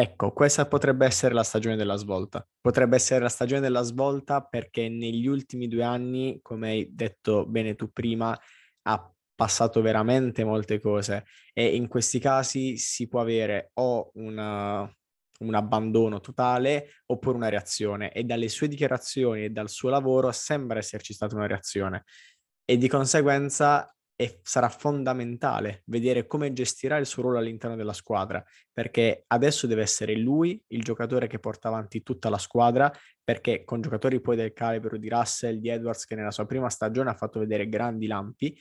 Ecco, 0.00 0.32
questa 0.32 0.64
potrebbe 0.66 1.04
essere 1.04 1.34
la 1.34 1.42
stagione 1.42 1.76
della 1.76 1.96
svolta. 1.96 2.42
Potrebbe 2.58 2.96
essere 2.96 3.20
la 3.20 3.28
stagione 3.28 3.60
della 3.60 3.82
svolta 3.82 4.40
perché 4.40 4.88
negli 4.88 5.26
ultimi 5.26 5.68
due 5.68 5.82
anni, 5.82 6.38
come 6.40 6.70
hai 6.70 6.94
detto 6.94 7.44
bene 7.44 7.74
tu 7.74 7.92
prima, 7.92 8.34
ha 8.84 9.14
passato 9.34 9.82
veramente 9.82 10.42
molte 10.42 10.80
cose 10.80 11.26
e 11.52 11.76
in 11.76 11.86
questi 11.86 12.18
casi 12.18 12.78
si 12.78 13.08
può 13.08 13.20
avere 13.20 13.72
o 13.74 14.10
una, 14.14 14.90
un 15.40 15.54
abbandono 15.54 16.20
totale 16.20 17.02
oppure 17.04 17.36
una 17.36 17.50
reazione 17.50 18.10
e 18.12 18.24
dalle 18.24 18.48
sue 18.48 18.68
dichiarazioni 18.68 19.44
e 19.44 19.50
dal 19.50 19.68
suo 19.68 19.90
lavoro 19.90 20.32
sembra 20.32 20.78
esserci 20.78 21.12
stata 21.12 21.34
una 21.34 21.46
reazione 21.46 22.04
e 22.64 22.78
di 22.78 22.88
conseguenza 22.88 23.94
è, 24.20 24.38
sarà 24.42 24.68
fondamentale 24.68 25.82
vedere 25.86 26.26
come 26.26 26.52
gestirà 26.52 26.98
il 26.98 27.06
suo 27.06 27.22
ruolo 27.22 27.38
all'interno 27.38 27.74
della 27.74 27.94
squadra 27.94 28.44
perché 28.70 29.24
adesso 29.28 29.66
deve 29.66 29.80
essere 29.80 30.14
lui 30.14 30.62
il 30.68 30.82
giocatore 30.82 31.26
che 31.26 31.38
porta 31.38 31.68
avanti 31.68 32.02
tutta 32.02 32.28
la 32.28 32.36
squadra 32.36 32.92
perché 33.24 33.64
con 33.64 33.80
giocatori 33.80 34.20
poi 34.20 34.36
del 34.36 34.52
calibro 34.52 34.98
di 34.98 35.08
Russell, 35.08 35.56
di 35.56 35.70
Edwards 35.70 36.04
che 36.04 36.16
nella 36.16 36.32
sua 36.32 36.44
prima 36.44 36.68
stagione 36.68 37.08
ha 37.08 37.14
fatto 37.14 37.38
vedere 37.38 37.66
grandi 37.66 38.06
lampi 38.06 38.54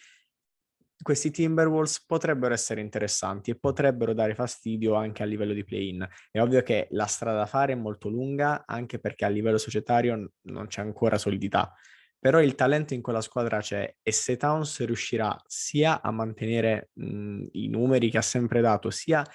questi 1.01 1.29
Timberwolves 1.29 2.05
potrebbero 2.05 2.53
essere 2.53 2.79
interessanti 2.79 3.51
e 3.51 3.55
potrebbero 3.55 4.13
dare 4.13 4.35
fastidio 4.35 4.95
anche 4.95 5.23
a 5.23 5.25
livello 5.25 5.53
di 5.53 5.63
play-in. 5.63 6.05
È 6.29 6.41
ovvio 6.41 6.61
che 6.61 6.87
la 6.91 7.05
strada 7.05 7.37
da 7.37 7.45
fare 7.45 7.71
è 7.71 7.75
molto 7.77 8.09
lunga, 8.09 8.63
anche 8.65 8.99
perché 8.99 9.23
a 9.23 9.29
livello 9.29 9.57
societario 9.57 10.33
non 10.41 10.67
c'è 10.67 10.81
ancora 10.81 11.17
solidità. 11.17 11.73
Però 12.19 12.41
il 12.41 12.55
talento 12.55 12.93
in 12.93 13.01
quella 13.01 13.21
squadra 13.21 13.59
c'è 13.61 13.95
e 14.01 14.11
se 14.11 14.35
Towns 14.35 14.83
riuscirà 14.85 15.35
sia 15.45 16.01
a 16.01 16.11
mantenere 16.11 16.89
mh, 16.93 17.45
i 17.51 17.69
numeri 17.69 18.09
che 18.09 18.17
ha 18.17 18.21
sempre 18.21 18.59
dato, 18.61 18.89
sia 18.89 19.25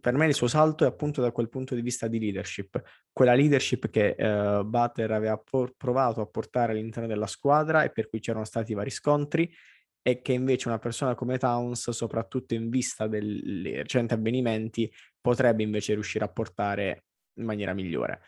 per 0.00 0.14
me 0.14 0.26
il 0.26 0.34
suo 0.34 0.48
salto 0.48 0.84
è 0.84 0.86
appunto 0.86 1.22
da 1.22 1.32
quel 1.32 1.48
punto 1.48 1.74
di 1.74 1.80
vista 1.80 2.06
di 2.06 2.18
leadership, 2.18 2.80
quella 3.10 3.34
leadership 3.34 3.88
che 3.88 4.14
uh, 4.18 4.64
Butler 4.64 5.10
aveva 5.12 5.38
por- 5.38 5.74
provato 5.76 6.20
a 6.20 6.26
portare 6.26 6.72
all'interno 6.72 7.08
della 7.08 7.26
squadra 7.26 7.82
e 7.82 7.90
per 7.90 8.08
cui 8.08 8.20
c'erano 8.20 8.44
stati 8.44 8.74
vari 8.74 8.90
scontri 8.90 9.50
e 10.02 10.20
che 10.20 10.32
invece 10.32 10.68
una 10.68 10.78
persona 10.78 11.14
come 11.14 11.38
Towns, 11.38 11.90
soprattutto 11.90 12.54
in 12.54 12.68
vista 12.68 13.06
dei 13.06 13.62
recenti 13.76 14.14
avvenimenti, 14.14 14.92
potrebbe 15.20 15.62
invece 15.62 15.94
riuscire 15.94 16.24
a 16.24 16.28
portare 16.28 17.04
in 17.38 17.44
maniera 17.44 17.72
migliore. 17.72 18.20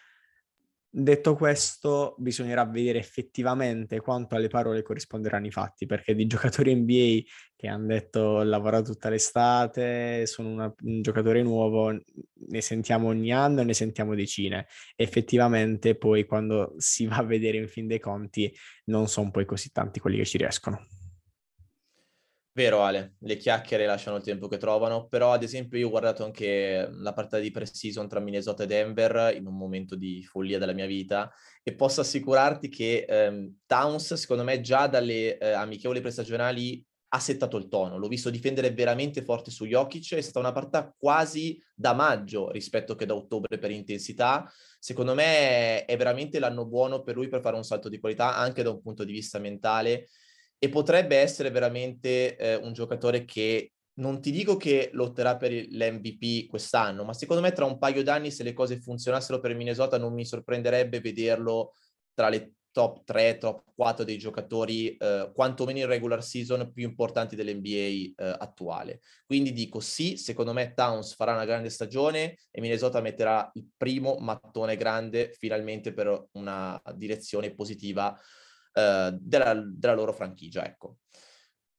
Detto 0.96 1.34
questo, 1.34 2.14
bisognerà 2.18 2.64
vedere 2.64 3.00
effettivamente 3.00 4.00
quanto 4.00 4.36
alle 4.36 4.46
parole 4.46 4.82
corrisponderanno 4.82 5.46
i 5.48 5.50
fatti, 5.50 5.86
perché 5.86 6.14
di 6.14 6.28
giocatori 6.28 6.72
NBA 6.72 7.22
che 7.56 7.66
hanno 7.66 7.86
detto 7.86 8.20
ho 8.20 8.42
lavorato 8.44 8.92
tutta 8.92 9.08
l'estate, 9.08 10.24
sono 10.26 10.50
una, 10.50 10.72
un 10.82 11.02
giocatore 11.02 11.42
nuovo, 11.42 11.90
ne 11.90 12.60
sentiamo 12.60 13.08
ogni 13.08 13.32
anno 13.32 13.62
e 13.62 13.64
ne 13.64 13.74
sentiamo 13.74 14.14
decine. 14.14 14.68
Effettivamente 14.94 15.96
poi 15.96 16.26
quando 16.26 16.74
si 16.76 17.06
va 17.06 17.16
a 17.16 17.24
vedere 17.24 17.56
in 17.56 17.66
fin 17.66 17.88
dei 17.88 17.98
conti 17.98 18.54
non 18.84 19.08
sono 19.08 19.32
poi 19.32 19.46
così 19.46 19.72
tanti 19.72 19.98
quelli 19.98 20.18
che 20.18 20.26
ci 20.26 20.38
riescono. 20.38 20.80
Vero 22.56 22.82
Ale, 22.84 23.16
le 23.18 23.36
chiacchiere 23.36 23.84
lasciano 23.84 24.16
il 24.16 24.22
tempo 24.22 24.46
che 24.46 24.58
trovano, 24.58 25.08
però 25.08 25.32
ad 25.32 25.42
esempio 25.42 25.76
io 25.76 25.88
ho 25.88 25.90
guardato 25.90 26.22
anche 26.22 26.88
la 26.88 27.12
partita 27.12 27.40
di 27.40 27.50
pre-season 27.50 28.06
tra 28.06 28.20
Minnesota 28.20 28.62
e 28.62 28.66
Denver 28.68 29.34
in 29.36 29.48
un 29.48 29.56
momento 29.56 29.96
di 29.96 30.22
follia 30.22 30.60
della 30.60 30.72
mia 30.72 30.86
vita 30.86 31.28
e 31.64 31.74
posso 31.74 32.00
assicurarti 32.00 32.68
che 32.68 33.06
ehm, 33.08 33.56
Towns 33.66 34.14
secondo 34.14 34.44
me 34.44 34.60
già 34.60 34.86
dalle 34.86 35.36
eh, 35.36 35.50
amichevoli 35.50 36.00
prestagionali 36.00 36.80
ha 37.08 37.18
settato 37.18 37.56
il 37.56 37.66
tono, 37.66 37.98
l'ho 37.98 38.06
visto 38.06 38.30
difendere 38.30 38.70
veramente 38.70 39.22
forte 39.22 39.50
su 39.50 39.66
Jokic, 39.66 40.14
è 40.14 40.20
stata 40.20 40.38
una 40.38 40.52
partita 40.52 40.94
quasi 40.96 41.60
da 41.74 41.92
maggio 41.92 42.52
rispetto 42.52 42.94
che 42.94 43.04
da 43.04 43.16
ottobre 43.16 43.58
per 43.58 43.72
intensità, 43.72 44.48
secondo 44.78 45.14
me 45.14 45.84
è 45.86 45.96
veramente 45.96 46.38
l'anno 46.38 46.66
buono 46.66 47.02
per 47.02 47.16
lui 47.16 47.26
per 47.26 47.40
fare 47.40 47.56
un 47.56 47.64
salto 47.64 47.88
di 47.88 47.98
qualità 47.98 48.36
anche 48.36 48.62
da 48.62 48.70
un 48.70 48.80
punto 48.80 49.02
di 49.02 49.10
vista 49.10 49.40
mentale 49.40 50.06
e 50.58 50.68
potrebbe 50.68 51.16
essere 51.16 51.50
veramente 51.50 52.36
eh, 52.36 52.54
un 52.56 52.72
giocatore 52.72 53.24
che 53.24 53.72
non 53.96 54.20
ti 54.20 54.30
dico 54.30 54.56
che 54.56 54.90
lotterà 54.92 55.36
per 55.36 55.52
l'MVP 55.52 56.48
quest'anno, 56.48 57.04
ma 57.04 57.12
secondo 57.12 57.42
me 57.42 57.52
tra 57.52 57.64
un 57.64 57.78
paio 57.78 58.02
d'anni 58.02 58.30
se 58.30 58.42
le 58.42 58.52
cose 58.52 58.80
funzionassero 58.80 59.38
per 59.40 59.54
Minnesota 59.54 59.98
non 59.98 60.14
mi 60.14 60.24
sorprenderebbe 60.24 61.00
vederlo 61.00 61.74
tra 62.12 62.28
le 62.28 62.54
top 62.74 63.04
3, 63.04 63.38
top 63.38 63.62
4 63.76 64.04
dei 64.04 64.18
giocatori, 64.18 64.96
eh, 64.96 65.30
quantomeno 65.32 65.78
in 65.78 65.86
regular 65.86 66.24
season, 66.24 66.72
più 66.72 66.88
importanti 66.88 67.36
dell'NBA 67.36 67.68
eh, 67.68 68.14
attuale. 68.16 69.00
Quindi 69.24 69.52
dico 69.52 69.78
sì, 69.78 70.16
secondo 70.16 70.52
me 70.52 70.74
Towns 70.74 71.14
farà 71.14 71.34
una 71.34 71.44
grande 71.44 71.70
stagione 71.70 72.36
e 72.50 72.60
Minnesota 72.60 73.00
metterà 73.00 73.48
il 73.54 73.68
primo 73.76 74.16
mattone 74.18 74.76
grande 74.76 75.32
finalmente 75.38 75.92
per 75.92 76.26
una 76.32 76.80
direzione 76.96 77.54
positiva 77.54 78.18
eh, 78.74 79.16
della, 79.18 79.54
della 79.54 79.94
loro 79.94 80.12
franchigia. 80.12 80.64
Ecco. 80.66 80.98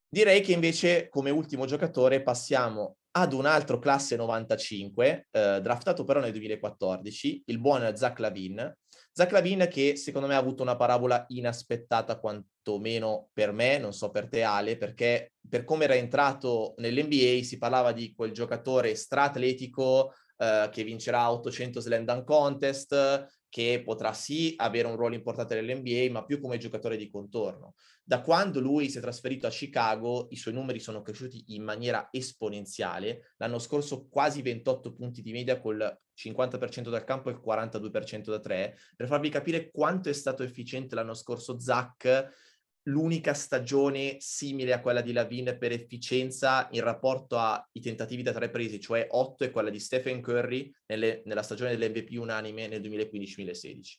Direi 0.07 0.41
che 0.41 0.53
invece 0.53 1.09
come 1.09 1.29
ultimo 1.29 1.65
giocatore 1.65 2.23
passiamo 2.23 2.97
ad 3.17 3.33
un 3.33 3.45
altro 3.45 3.79
classe 3.79 4.15
95, 4.15 5.27
eh, 5.31 5.59
draftato 5.61 6.03
però 6.03 6.19
nel 6.19 6.31
2014, 6.31 7.43
il 7.45 7.59
buon 7.59 7.95
Zach 7.95 8.19
Lavin. 8.19 8.73
Zach 9.11 9.31
Lavin 9.31 9.67
che 9.69 9.95
secondo 9.95 10.27
me 10.27 10.35
ha 10.35 10.39
avuto 10.39 10.61
una 10.61 10.75
parabola 10.75 11.23
inaspettata 11.29 12.19
quantomeno 12.19 13.29
per 13.31 13.53
me, 13.53 13.77
non 13.77 13.93
so 13.93 14.09
per 14.09 14.27
te 14.27 14.43
Ale, 14.43 14.77
perché 14.77 15.33
per 15.47 15.63
come 15.63 15.85
era 15.85 15.95
entrato 15.95 16.73
nell'NBA 16.77 17.41
si 17.43 17.57
parlava 17.57 17.93
di 17.93 18.13
quel 18.13 18.31
giocatore 18.31 18.95
stra-atletico 18.95 20.13
eh, 20.37 20.69
che 20.71 20.83
vincerà 20.83 21.31
800 21.31 21.79
slam 21.79 22.03
dunk 22.03 22.25
contest, 22.25 23.25
che 23.55 23.81
potrà 23.85 24.11
sì 24.11 24.53
avere 24.57 24.85
un 24.85 24.97
ruolo 24.97 25.15
importante 25.15 25.55
nell'NBA, 25.55 26.11
ma 26.11 26.25
più 26.25 26.41
come 26.41 26.57
giocatore 26.57 26.97
di 26.97 27.09
contorno. 27.09 27.75
Da 28.03 28.19
quando 28.19 28.59
lui 28.59 28.89
si 28.89 28.97
è 28.97 29.01
trasferito 29.01 29.47
a 29.47 29.49
Chicago, 29.49 30.27
i 30.31 30.35
suoi 30.35 30.53
numeri 30.53 30.81
sono 30.81 31.01
cresciuti 31.01 31.41
in 31.55 31.63
maniera 31.63 32.09
esponenziale. 32.11 33.31
L'anno 33.37 33.57
scorso 33.59 34.09
quasi 34.09 34.41
28 34.41 34.93
punti 34.93 35.21
di 35.21 35.31
media 35.31 35.61
col 35.61 35.97
50% 36.17 36.89
dal 36.89 37.05
campo 37.05 37.29
e 37.29 37.31
il 37.31 37.41
42% 37.41 38.23
da 38.25 38.41
tre. 38.41 38.75
Per 38.93 39.07
farvi 39.07 39.29
capire 39.29 39.71
quanto 39.71 40.09
è 40.09 40.13
stato 40.13 40.43
efficiente 40.43 40.93
l'anno 40.93 41.13
scorso 41.13 41.57
Zach 41.57 42.54
l'unica 42.87 43.33
stagione 43.33 44.17
simile 44.19 44.73
a 44.73 44.81
quella 44.81 45.01
di 45.01 45.11
Lavin 45.11 45.57
per 45.59 45.71
efficienza 45.71 46.67
in 46.71 46.81
rapporto 46.81 47.37
ai 47.37 47.81
tentativi 47.81 48.21
da 48.21 48.33
tre 48.33 48.49
presi, 48.49 48.79
cioè 48.79 49.07
8 49.09 49.45
è 49.45 49.51
quella 49.51 49.69
di 49.69 49.79
Stephen 49.79 50.21
Curry 50.21 50.71
nelle, 50.87 51.21
nella 51.25 51.43
stagione 51.43 51.75
dell'MVP 51.75 52.17
unanime 52.17 52.67
nel 52.67 52.81
2015-2016. 52.81 53.93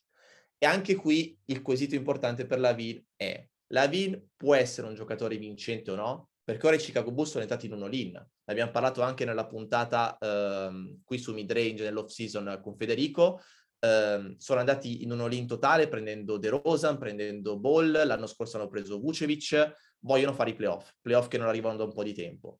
E 0.59 0.65
anche 0.65 0.95
qui 0.95 1.37
il 1.45 1.61
quesito 1.61 1.95
importante 1.95 2.45
per 2.45 2.59
Lavin 2.59 3.03
è 3.15 3.45
Lavin 3.67 4.29
può 4.35 4.55
essere 4.55 4.87
un 4.87 4.95
giocatore 4.95 5.37
vincente 5.37 5.91
o 5.91 5.95
no? 5.95 6.29
Perché 6.43 6.65
ora 6.67 6.75
i 6.77 6.79
Chicago 6.79 7.11
Bulls 7.11 7.31
sono 7.31 7.41
entrati 7.41 7.65
in 7.65 7.73
un 7.73 7.83
all-in. 7.83 8.25
Abbiamo 8.45 8.71
parlato 8.71 9.01
anche 9.01 9.25
nella 9.25 9.45
puntata 9.45 10.17
ehm, 10.17 11.01
qui 11.03 11.17
su 11.17 11.33
Midrange 11.33 11.83
nell'off 11.83 12.07
season 12.07 12.59
con 12.63 12.77
Federico 12.77 13.41
eh, 13.79 14.35
sono 14.37 14.59
andati 14.59 15.03
in 15.03 15.11
un 15.11 15.21
all-in 15.21 15.47
totale 15.47 15.87
prendendo 15.87 16.37
De 16.37 16.49
Rosan, 16.49 16.97
prendendo 16.97 17.57
Ball, 17.57 18.05
l'anno 18.05 18.27
scorso 18.27 18.57
hanno 18.57 18.67
preso 18.67 18.99
Vucevic, 18.99 19.95
vogliono 19.99 20.33
fare 20.33 20.51
i 20.51 20.55
playoff, 20.55 20.91
playoff 21.01 21.27
che 21.27 21.37
non 21.37 21.47
arrivano 21.47 21.77
da 21.77 21.83
un 21.83 21.93
po' 21.93 22.03
di 22.03 22.13
tempo. 22.13 22.59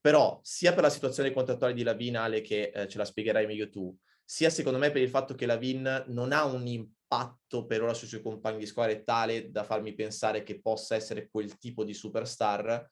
Però 0.00 0.38
sia 0.42 0.74
per 0.74 0.82
la 0.82 0.90
situazione 0.90 1.32
contrattuale 1.32 1.72
di 1.72 1.82
Lavin, 1.82 2.16
Ale, 2.16 2.40
che 2.42 2.70
eh, 2.74 2.88
ce 2.88 2.98
la 2.98 3.04
spiegherai 3.04 3.46
meglio 3.46 3.70
tu, 3.70 3.96
sia 4.24 4.50
secondo 4.50 4.78
me 4.78 4.90
per 4.90 5.02
il 5.02 5.08
fatto 5.08 5.34
che 5.34 5.46
Lavin 5.46 6.04
non 6.08 6.32
ha 6.32 6.44
un 6.44 6.66
impatto 6.66 7.66
per 7.66 7.82
ora 7.82 7.94
sui 7.94 8.08
suoi 8.08 8.22
compagni 8.22 8.58
di 8.58 8.66
squadra 8.66 8.98
tale 9.00 9.50
da 9.50 9.64
farmi 9.64 9.94
pensare 9.94 10.42
che 10.42 10.60
possa 10.60 10.94
essere 10.94 11.28
quel 11.30 11.56
tipo 11.58 11.84
di 11.84 11.94
superstar, 11.94 12.90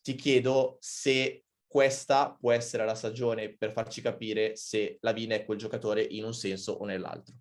ti 0.00 0.14
chiedo 0.14 0.76
se 0.80 1.44
questa 1.74 2.36
può 2.38 2.52
essere 2.52 2.84
la 2.84 2.94
stagione 2.94 3.52
per 3.52 3.72
farci 3.72 4.00
capire 4.00 4.54
se 4.54 4.98
Lavin 5.00 5.32
è 5.32 5.44
quel 5.44 5.58
giocatore 5.58 6.02
in 6.02 6.22
un 6.22 6.32
senso 6.32 6.70
o 6.70 6.84
nell'altro. 6.84 7.34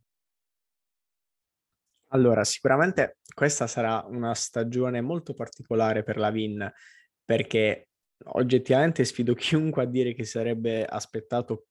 Allora, 2.10 2.44
sicuramente 2.44 3.20
questa 3.32 3.68
sarà 3.68 4.04
una 4.08 4.34
stagione 4.34 5.02
molto 5.02 5.36
particolare 5.36 6.02
per 6.02 6.18
Lavin 6.18 6.68
perché 7.24 7.90
oggettivamente 8.26 9.06
sfido 9.06 9.36
chiunque 9.38 9.84
a 9.84 9.86
dire 9.86 10.16
che 10.16 10.26
sarebbe 10.26 10.84
aspettato 10.84 11.68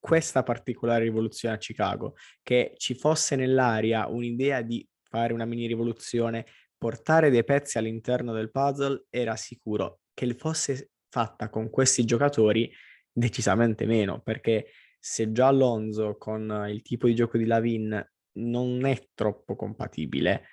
questa 0.00 0.42
particolare 0.42 1.04
rivoluzione 1.04 1.54
a 1.54 1.58
Chicago, 1.58 2.16
che 2.42 2.74
ci 2.78 2.96
fosse 2.96 3.36
nell'aria 3.36 4.08
un'idea 4.08 4.60
di 4.62 4.84
fare 5.08 5.32
una 5.32 5.44
mini 5.44 5.68
rivoluzione, 5.68 6.46
portare 6.76 7.30
dei 7.30 7.44
pezzi 7.44 7.78
all'interno 7.78 8.32
del 8.32 8.50
puzzle, 8.50 9.04
era 9.08 9.36
sicuro 9.36 10.00
che 10.12 10.34
fosse 10.34 10.88
fatta 11.12 11.50
con 11.50 11.68
questi 11.68 12.06
giocatori 12.06 12.72
decisamente 13.12 13.84
meno, 13.84 14.22
perché 14.22 14.68
se 14.98 15.30
già 15.30 15.48
Alonso 15.48 16.16
con 16.16 16.64
il 16.70 16.80
tipo 16.80 17.06
di 17.06 17.14
gioco 17.14 17.36
di 17.36 17.44
Lavin 17.44 18.02
non 18.36 18.86
è 18.86 19.10
troppo 19.12 19.54
compatibile, 19.54 20.44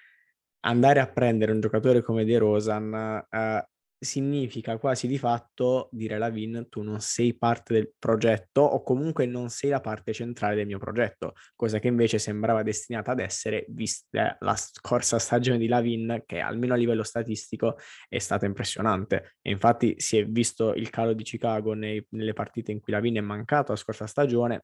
andare 0.66 1.00
a 1.00 1.10
prendere 1.10 1.54
un 1.54 1.62
giocatore 1.62 2.02
come 2.02 2.26
De 2.26 2.38
Rosan 2.38 3.26
uh, 3.30 3.70
significa 4.00 4.78
quasi 4.78 5.08
di 5.08 5.18
fatto 5.18 5.90
dire 5.92 6.16
alla 6.16 6.30
Vin 6.30 6.68
tu 6.70 6.82
non 6.82 7.02
sei 7.02 7.36
parte 7.38 7.74
del 7.74 7.94
progetto 8.00 8.62
o 8.62 8.82
comunque 8.82 9.26
non 9.26 9.50
sei 9.50 9.70
la 9.70 9.82
parte 9.82 10.14
centrale 10.14 10.56
del 10.56 10.66
mio 10.66 10.80
progetto, 10.80 11.34
cosa 11.56 11.80
che 11.80 11.88
invece 11.88 12.18
sembrava 12.18 12.64
destinata 12.64 13.12
ad 13.12 13.20
essere 13.20 13.66
vista 13.70 14.38
la 14.40 14.56
scorsa 14.56 15.20
stagione 15.20 15.58
di 15.58 15.68
Lavin 15.68 16.24
che 16.26 16.40
almeno 16.40 16.74
a 16.74 16.78
livello 16.78 17.04
statistico 17.04 17.78
è 18.08 18.20
stata 18.20 18.46
impressionante. 18.46 19.36
E 19.42 19.52
infatti 19.52 19.96
si 19.98 20.18
è 20.18 20.26
visto 20.26 20.74
il 20.74 20.90
calo 20.90 21.14
di 21.14 21.24
Chicago 21.24 21.74
nei, 21.74 22.06
nelle 22.12 22.34
partite 22.34 22.72
in 22.72 22.80
cui 22.80 22.94
Lavin 22.94 23.18
è 23.18 23.22
mancato 23.22 23.74
la 23.74 23.78
scorsa 23.78 24.08
stagione 24.08 24.64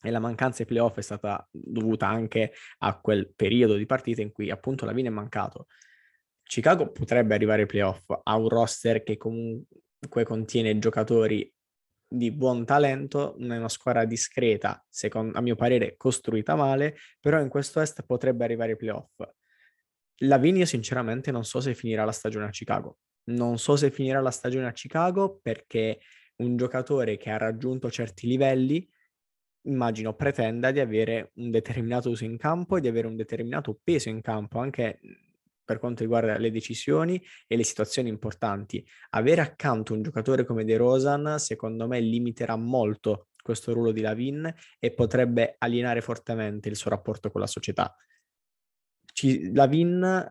e 0.00 0.10
la 0.10 0.20
mancanza 0.20 0.62
ai 0.62 0.68
playoff 0.68 0.98
è 0.98 1.02
stata 1.02 1.48
dovuta 1.50 2.06
anche 2.06 2.52
a 2.78 3.00
quel 3.00 3.32
periodo 3.34 3.74
di 3.74 3.86
partite 3.86 4.20
in 4.22 4.30
cui 4.30 4.50
appunto 4.50 4.84
Lavin 4.84 5.06
è 5.06 5.10
mancato 5.10 5.66
Chicago 6.48 6.90
potrebbe 6.90 7.34
arrivare 7.34 7.62
ai 7.62 7.66
playoff, 7.66 8.10
ha 8.22 8.36
un 8.36 8.48
roster 8.48 9.02
che 9.02 9.18
comunque 9.18 10.24
contiene 10.24 10.78
giocatori 10.78 11.52
di 12.10 12.32
buon 12.32 12.64
talento, 12.64 13.36
è 13.36 13.42
una 13.42 13.68
squadra 13.68 14.06
discreta, 14.06 14.82
secondo, 14.88 15.36
a 15.36 15.42
mio 15.42 15.56
parere 15.56 15.94
costruita 15.98 16.54
male, 16.54 16.96
però 17.20 17.38
in 17.38 17.50
questo 17.50 17.82
est 17.82 18.02
potrebbe 18.06 18.44
arrivare 18.44 18.70
ai 18.70 18.76
playoff. 18.78 19.10
Lavinia 20.22 20.64
sinceramente 20.64 21.30
non 21.30 21.44
so 21.44 21.60
se 21.60 21.74
finirà 21.74 22.06
la 22.06 22.12
stagione 22.12 22.46
a 22.46 22.50
Chicago. 22.50 22.96
Non 23.24 23.58
so 23.58 23.76
se 23.76 23.90
finirà 23.90 24.22
la 24.22 24.30
stagione 24.30 24.68
a 24.68 24.72
Chicago 24.72 25.38
perché 25.42 26.00
un 26.36 26.56
giocatore 26.56 27.18
che 27.18 27.28
ha 27.28 27.36
raggiunto 27.36 27.90
certi 27.90 28.26
livelli 28.26 28.88
immagino 29.66 30.14
pretenda 30.14 30.70
di 30.70 30.80
avere 30.80 31.32
un 31.34 31.50
determinato 31.50 32.08
uso 32.08 32.24
in 32.24 32.38
campo 32.38 32.78
e 32.78 32.80
di 32.80 32.88
avere 32.88 33.06
un 33.06 33.16
determinato 33.16 33.78
peso 33.84 34.08
in 34.08 34.22
campo, 34.22 34.60
anche 34.60 34.98
per 35.68 35.78
quanto 35.78 36.02
riguarda 36.02 36.38
le 36.38 36.50
decisioni 36.50 37.22
e 37.46 37.54
le 37.54 37.62
situazioni 37.62 38.08
importanti. 38.08 38.82
Avere 39.10 39.42
accanto 39.42 39.92
un 39.92 40.00
giocatore 40.00 40.46
come 40.46 40.64
De 40.64 40.78
Rosan, 40.78 41.38
secondo 41.38 41.86
me, 41.86 42.00
limiterà 42.00 42.56
molto 42.56 43.28
questo 43.42 43.74
ruolo 43.74 43.92
di 43.92 44.00
Lavin 44.00 44.50
e 44.78 44.94
potrebbe 44.94 45.56
alienare 45.58 46.00
fortemente 46.00 46.70
il 46.70 46.76
suo 46.76 46.88
rapporto 46.88 47.30
con 47.30 47.42
la 47.42 47.46
società. 47.46 47.94
Ci, 49.12 49.52
Lavin, 49.52 50.26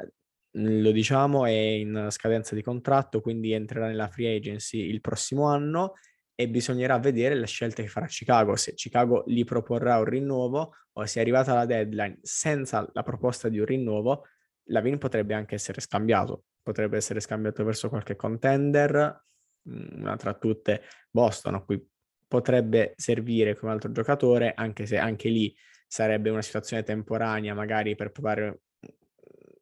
lo 0.53 0.91
diciamo, 0.91 1.45
è 1.45 1.51
in 1.51 2.07
scadenza 2.09 2.55
di 2.55 2.63
contratto, 2.63 3.21
quindi 3.21 3.51
entrerà 3.51 3.85
nella 3.85 4.09
free 4.09 4.37
agency 4.37 4.89
il 4.89 5.01
prossimo 5.01 5.45
anno 5.45 5.93
e 6.33 6.49
bisognerà 6.49 6.97
vedere 6.97 7.35
le 7.35 7.45
scelte 7.45 7.83
che 7.83 7.89
farà 7.89 8.07
Chicago, 8.07 8.55
se 8.55 8.73
Chicago 8.73 9.23
gli 9.27 9.43
proporrà 9.43 9.99
un 9.99 10.05
rinnovo 10.05 10.73
o 10.93 11.05
se 11.05 11.19
è 11.19 11.21
arrivata 11.21 11.53
la 11.53 11.67
deadline 11.67 12.17
senza 12.23 12.87
la 12.91 13.03
proposta 13.03 13.49
di 13.49 13.59
un 13.59 13.65
rinnovo, 13.65 14.25
Lavin 14.67 14.97
potrebbe 14.97 15.33
anche 15.33 15.55
essere 15.55 15.81
scambiato, 15.81 16.45
potrebbe 16.61 16.97
essere 16.97 17.19
scambiato 17.19 17.63
verso 17.63 17.89
qualche 17.89 18.15
contender, 18.15 19.25
mm, 19.69 20.01
una 20.01 20.15
tra 20.15 20.33
tutte 20.33 20.83
Boston, 21.09 21.55
a 21.55 21.61
cui 21.61 21.85
potrebbe 22.27 22.93
servire 22.97 23.55
come 23.55 23.71
altro 23.71 23.91
giocatore, 23.91 24.53
anche 24.53 24.85
se 24.85 24.97
anche 24.97 25.29
lì 25.29 25.55
sarebbe 25.87 26.29
una 26.29 26.41
situazione 26.41 26.83
temporanea, 26.83 27.53
magari 27.53 27.95
per 27.95 28.11
provare 28.11 28.61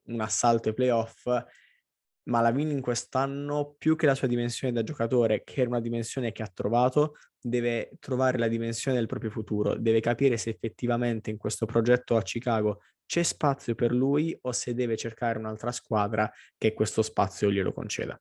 un 0.06 0.22
assalto 0.22 0.70
ai 0.70 0.76
playoff, 0.76 1.28
ma 2.24 2.42
Lavin 2.42 2.72
in 2.72 2.82
quest'anno, 2.82 3.76
più 3.78 3.96
che 3.96 4.08
la 4.08 4.16
sua 4.16 4.28
dimensione 4.28 4.74
da 4.74 4.84
giocatore, 4.84 5.44
che 5.44 5.62
era 5.62 5.70
una 5.70 5.80
dimensione 5.80 6.32
che 6.32 6.42
ha 6.42 6.50
trovato, 6.52 7.16
deve 7.40 7.92
trovare 8.00 8.40
la 8.40 8.48
dimensione 8.48 8.98
del 8.98 9.06
proprio 9.06 9.30
futuro, 9.30 9.76
deve 9.76 10.00
capire 10.00 10.38
se 10.38 10.50
effettivamente 10.50 11.30
in 11.30 11.38
questo 11.38 11.68
progetto 11.68 12.16
a 12.16 12.24
Chicago 12.24 12.82
c'è 13.06 13.24
spazio 13.24 13.76
per 13.76 13.92
lui 13.92 14.38
o 14.42 14.52
se 14.52 14.74
deve 14.74 14.98
cercare 14.98 15.38
un'altra 15.38 15.72
squadra 15.72 16.32
che 16.58 16.74
questo 16.74 17.02
spazio 17.02 17.52
glielo 17.52 17.74
conceda. 17.74 18.20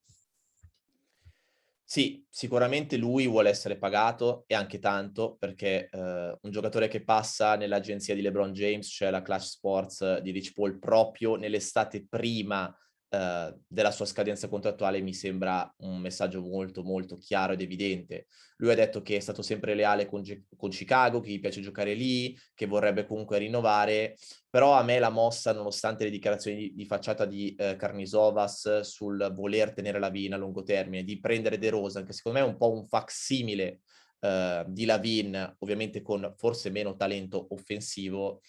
Sì, 1.86 2.24
sicuramente 2.28 2.96
lui 2.96 3.28
vuole 3.28 3.50
essere 3.50 3.76
pagato 3.76 4.44
e 4.46 4.54
anche 4.54 4.78
tanto 4.78 5.36
perché 5.38 5.88
eh, 5.90 6.38
un 6.40 6.50
giocatore 6.50 6.88
che 6.88 7.04
passa 7.04 7.56
nell'agenzia 7.56 8.14
di 8.14 8.22
LeBron 8.22 8.52
James, 8.52 8.88
cioè 8.88 9.10
la 9.10 9.22
Clash 9.22 9.50
Sports 9.50 10.18
di 10.18 10.30
Rich 10.30 10.54
Paul, 10.54 10.78
proprio 10.78 11.36
nell'estate 11.36 12.06
prima 12.08 12.74
eh, 13.14 13.54
della 13.66 13.92
sua 13.92 14.06
scadenza 14.06 14.48
contrattuale 14.48 15.00
mi 15.00 15.14
sembra 15.14 15.72
un 15.78 16.00
messaggio 16.00 16.40
molto 16.40 16.82
molto 16.82 17.16
chiaro 17.16 17.52
ed 17.52 17.60
evidente. 17.60 18.26
Lui 18.56 18.72
ha 18.72 18.74
detto 18.74 19.02
che 19.02 19.16
è 19.16 19.20
stato 19.20 19.40
sempre 19.40 19.74
leale 19.74 20.06
con, 20.06 20.22
con 20.56 20.70
Chicago, 20.70 21.20
che 21.20 21.30
gli 21.30 21.38
piace 21.38 21.60
giocare 21.60 21.94
lì, 21.94 22.36
che 22.54 22.66
vorrebbe 22.66 23.06
comunque 23.06 23.38
rinnovare, 23.38 24.16
però 24.50 24.72
a 24.72 24.82
me 24.82 24.98
la 24.98 25.10
mossa, 25.10 25.52
nonostante 25.52 26.04
le 26.04 26.10
dichiarazioni 26.10 26.56
di, 26.56 26.74
di 26.74 26.86
facciata 26.86 27.24
di 27.24 27.54
eh, 27.54 27.76
Carnisovas 27.76 28.80
sul 28.80 29.30
voler 29.32 29.72
tenere 29.72 30.00
la 30.00 30.10
Vina 30.10 30.34
a 30.34 30.38
lungo 30.38 30.64
termine, 30.64 31.04
di 31.04 31.20
prendere 31.20 31.58
De 31.58 31.70
Rosa, 31.70 32.02
che 32.02 32.12
secondo 32.12 32.40
me 32.40 32.44
è 32.44 32.48
un 32.48 32.56
po' 32.56 32.72
un 32.72 32.86
facsimile 32.86 33.80
Uh, 34.24 34.64
di 34.66 34.86
Lavin, 34.86 35.56
ovviamente 35.58 36.00
con 36.00 36.32
forse 36.38 36.70
meno 36.70 36.96
talento 36.96 37.46
offensivo, 37.50 38.40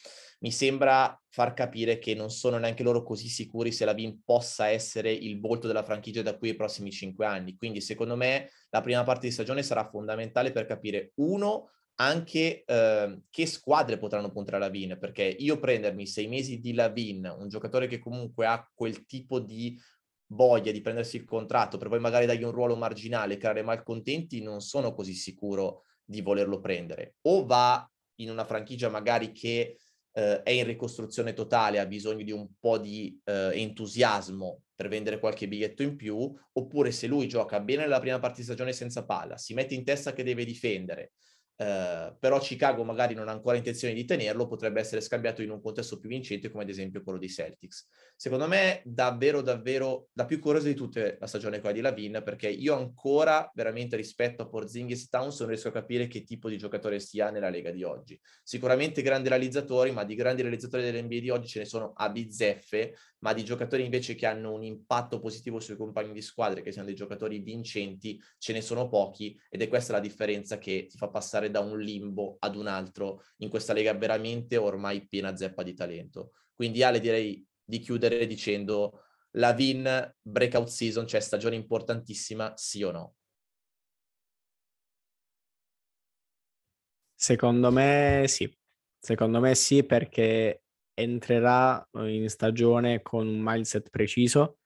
mi 0.46 0.52
sembra 0.52 1.20
far 1.30 1.56
capire 1.56 1.98
che 1.98 2.14
non 2.14 2.30
sono 2.30 2.60
neanche 2.60 2.84
loro 2.84 3.02
così 3.02 3.30
sicuri 3.30 3.72
se 3.72 3.84
Lavin 3.84 4.22
possa 4.24 4.68
essere 4.68 5.12
il 5.12 5.40
volto 5.40 5.66
della 5.66 5.82
franchigia 5.82 6.22
da 6.22 6.38
qui 6.38 6.50
ai 6.50 6.56
prossimi 6.56 6.92
cinque 6.92 7.26
anni. 7.26 7.56
Quindi 7.58 7.82
secondo 7.82 8.16
me 8.16 8.52
la 8.70 8.82
prima 8.82 9.04
parte 9.04 9.26
di 9.26 9.34
stagione 9.34 9.64
sarà 9.64 9.90
fondamentale 9.90 10.52
per 10.52 10.68
capire, 10.68 11.14
uno, 11.16 11.72
anche 11.96 12.64
uh, 12.68 13.24
che 13.32 13.48
squadre 13.48 13.98
potranno 13.98 14.32
puntare 14.32 14.58
a 14.58 14.60
Lavin, 14.60 15.00
perché 15.00 15.24
io 15.24 15.58
prendermi 15.58 16.06
sei 16.06 16.28
mesi 16.28 16.60
di 16.60 16.76
Lavin, 16.76 17.34
un 17.40 17.50
giocatore 17.50 17.88
che 17.88 17.98
comunque 17.98 18.46
ha 18.46 18.70
quel 18.72 19.08
tipo 19.08 19.40
di 19.40 19.76
voglia 20.28 20.72
di 20.72 20.82
prendersi 20.82 21.18
il 21.18 21.26
contratto 21.26 21.78
per 21.80 21.88
poi 21.88 22.00
magari 22.00 22.28
dargli 22.28 22.44
un 22.44 22.52
ruolo 22.52 22.76
marginale, 22.76 23.38
creare 23.38 23.64
malcontenti, 23.64 24.44
non 24.44 24.62
sono 24.62 24.94
così 24.94 25.14
sicuro 25.16 25.86
di 26.04 26.22
volerlo 26.22 26.60
prendere. 26.60 27.16
O 27.24 27.48
va 27.48 27.90
in 28.20 28.30
una 28.30 28.46
franchigia 28.46 28.90
magari 28.90 29.32
che 29.32 29.80
eh, 30.18 30.42
è 30.44 30.50
in 30.52 30.66
ricostruzione 30.66 31.34
totale, 31.34 31.80
ha 31.80 31.86
bisogno 31.86 32.24
di 32.24 32.32
un 32.32 32.48
po' 32.58 32.78
di 32.78 33.20
eh, 33.26 33.52
entusiasmo 33.54 34.62
per 34.74 34.88
vendere 34.88 35.20
qualche 35.20 35.48
biglietto 35.48 35.84
in 35.84 35.96
più, 35.98 36.34
oppure 36.54 36.92
se 36.92 37.08
lui 37.08 37.28
gioca 37.28 37.60
bene 37.60 37.82
nella 37.82 38.00
prima 38.00 38.20
parte 38.20 38.38
di 38.38 38.44
stagione 38.44 38.72
senza 38.72 39.06
palla, 39.06 39.38
si 39.38 39.54
mette 39.54 39.74
in 39.74 39.84
testa 39.84 40.14
che 40.14 40.24
deve 40.24 40.46
difendere, 40.46 41.12
Uh, 41.58 42.14
però 42.20 42.38
Chicago 42.40 42.84
magari 42.84 43.14
non 43.14 43.30
ha 43.30 43.32
ancora 43.32 43.56
intenzione 43.56 43.94
di 43.94 44.04
tenerlo, 44.04 44.46
potrebbe 44.46 44.82
essere 44.82 45.00
scambiato 45.00 45.42
in 45.42 45.52
un 45.52 45.62
contesto 45.62 46.00
più 46.00 46.10
vincente 46.10 46.50
come 46.50 46.64
ad 46.64 46.70
esempio 46.70 47.02
quello 47.02 47.18
dei 47.18 47.30
Celtics. 47.30 47.88
Secondo 48.18 48.46
me 48.48 48.82
davvero 48.84 49.42
davvero 49.42 50.10
la 50.14 50.26
più 50.26 50.40
curiosa 50.40 50.68
di 50.68 50.74
tutte 50.74 51.18
la 51.18 51.28
stagione 51.28 51.60
quella 51.60 51.74
di 51.74 51.82
Lavin 51.82 52.22
perché 52.26 52.50
io 52.50 52.76
ancora 52.76 53.50
veramente 53.54 53.96
rispetto 53.96 54.42
a 54.42 54.50
Porzingis 54.50 55.04
e 55.04 55.08
Towns 55.10 55.40
non 55.40 55.50
riesco 55.50 55.70
a 55.70 55.72
capire 55.72 56.08
che 56.08 56.24
tipo 56.24 56.50
di 56.50 56.58
giocatore 56.58 57.00
sia 57.00 57.30
nella 57.30 57.50
Lega 57.50 57.72
di 57.72 57.84
oggi. 57.84 58.20
Sicuramente 58.44 59.02
grandi 59.02 59.30
realizzatori, 59.30 59.92
ma 59.92 60.04
di 60.04 60.16
grandi 60.16 60.42
realizzatori 60.42 60.84
dell'NBA 60.84 61.20
di 61.20 61.30
oggi 61.30 61.48
ce 61.48 61.60
ne 61.60 61.66
sono 61.66 61.94
a 61.96 62.10
bizzeffe, 62.10 62.96
ma 63.20 63.34
di 63.34 63.44
giocatori 63.44 63.84
invece 63.84 64.14
che 64.14 64.26
hanno 64.26 64.54
un 64.54 64.64
impatto 64.64 65.20
positivo 65.20 65.60
sui 65.60 65.76
compagni 65.76 66.14
di 66.14 66.22
squadra, 66.22 66.62
che 66.62 66.72
siano 66.72 66.88
dei 66.88 66.96
giocatori 66.96 67.40
vincenti, 67.40 68.22
ce 68.38 68.54
ne 68.54 68.62
sono 68.62 68.88
pochi 68.88 69.40
ed 69.50 69.62
è 69.62 69.68
questa 69.68 69.94
la 69.94 70.00
differenza 70.00 70.58
che 70.58 70.86
ti 70.88 70.98
fa 70.98 71.08
passare 71.08 71.45
da 71.50 71.60
un 71.60 71.80
limbo 71.80 72.38
ad 72.40 72.56
un 72.56 72.68
altro 72.68 73.24
in 73.38 73.50
questa 73.50 73.74
lega 73.74 73.94
veramente 73.94 74.58
ormai 74.58 75.08
piena 75.08 75.36
zeppa 75.36 75.64
di 75.64 75.74
talento. 75.74 76.32
Quindi 76.54 76.84
Ale 76.84 77.00
direi 77.00 77.46
di 77.64 77.80
chiudere 77.80 78.26
dicendo 78.28 79.02
la 79.32 79.54
Vin 79.54 80.16
breakout 80.22 80.68
season, 80.68 81.08
cioè 81.08 81.20
stagione 81.20 81.56
importantissima, 81.56 82.54
sì 82.56 82.84
o 82.84 82.92
no? 82.92 83.16
Secondo 87.18 87.72
me 87.72 88.26
sì, 88.28 88.54
secondo 89.00 89.40
me 89.40 89.56
sì 89.56 89.84
perché 89.84 90.64
entrerà 90.94 91.86
in 91.94 92.30
stagione 92.30 93.02
con 93.02 93.28
un 93.28 93.40
mindset 93.42 93.90
preciso, 93.90 94.60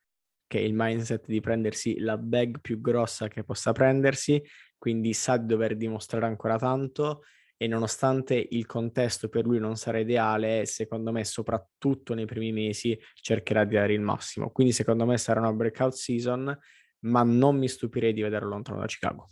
che 0.50 0.58
è 0.58 0.62
il 0.62 0.72
mindset 0.74 1.26
di 1.26 1.38
prendersi 1.38 2.00
la 2.00 2.18
bag 2.18 2.60
più 2.60 2.80
grossa 2.80 3.28
che 3.28 3.44
possa 3.44 3.70
prendersi, 3.70 4.42
quindi 4.76 5.12
sa 5.12 5.36
di 5.36 5.46
dover 5.46 5.76
dimostrare 5.76 6.26
ancora 6.26 6.58
tanto 6.58 7.22
e 7.56 7.68
nonostante 7.68 8.48
il 8.50 8.66
contesto 8.66 9.28
per 9.28 9.44
lui 9.44 9.60
non 9.60 9.76
sarà 9.76 10.00
ideale, 10.00 10.66
secondo 10.66 11.12
me 11.12 11.24
soprattutto 11.24 12.14
nei 12.14 12.24
primi 12.24 12.50
mesi 12.50 12.98
cercherà 13.14 13.64
di 13.64 13.76
dare 13.76 13.92
il 13.92 14.00
massimo. 14.00 14.50
Quindi 14.50 14.72
secondo 14.72 15.06
me 15.06 15.18
sarà 15.18 15.38
una 15.38 15.52
breakout 15.52 15.92
season, 15.92 16.58
ma 17.04 17.22
non 17.22 17.56
mi 17.56 17.68
stupirei 17.68 18.12
di 18.12 18.22
vederlo 18.22 18.48
lontano 18.48 18.80
da 18.80 18.86
Chicago. 18.86 19.28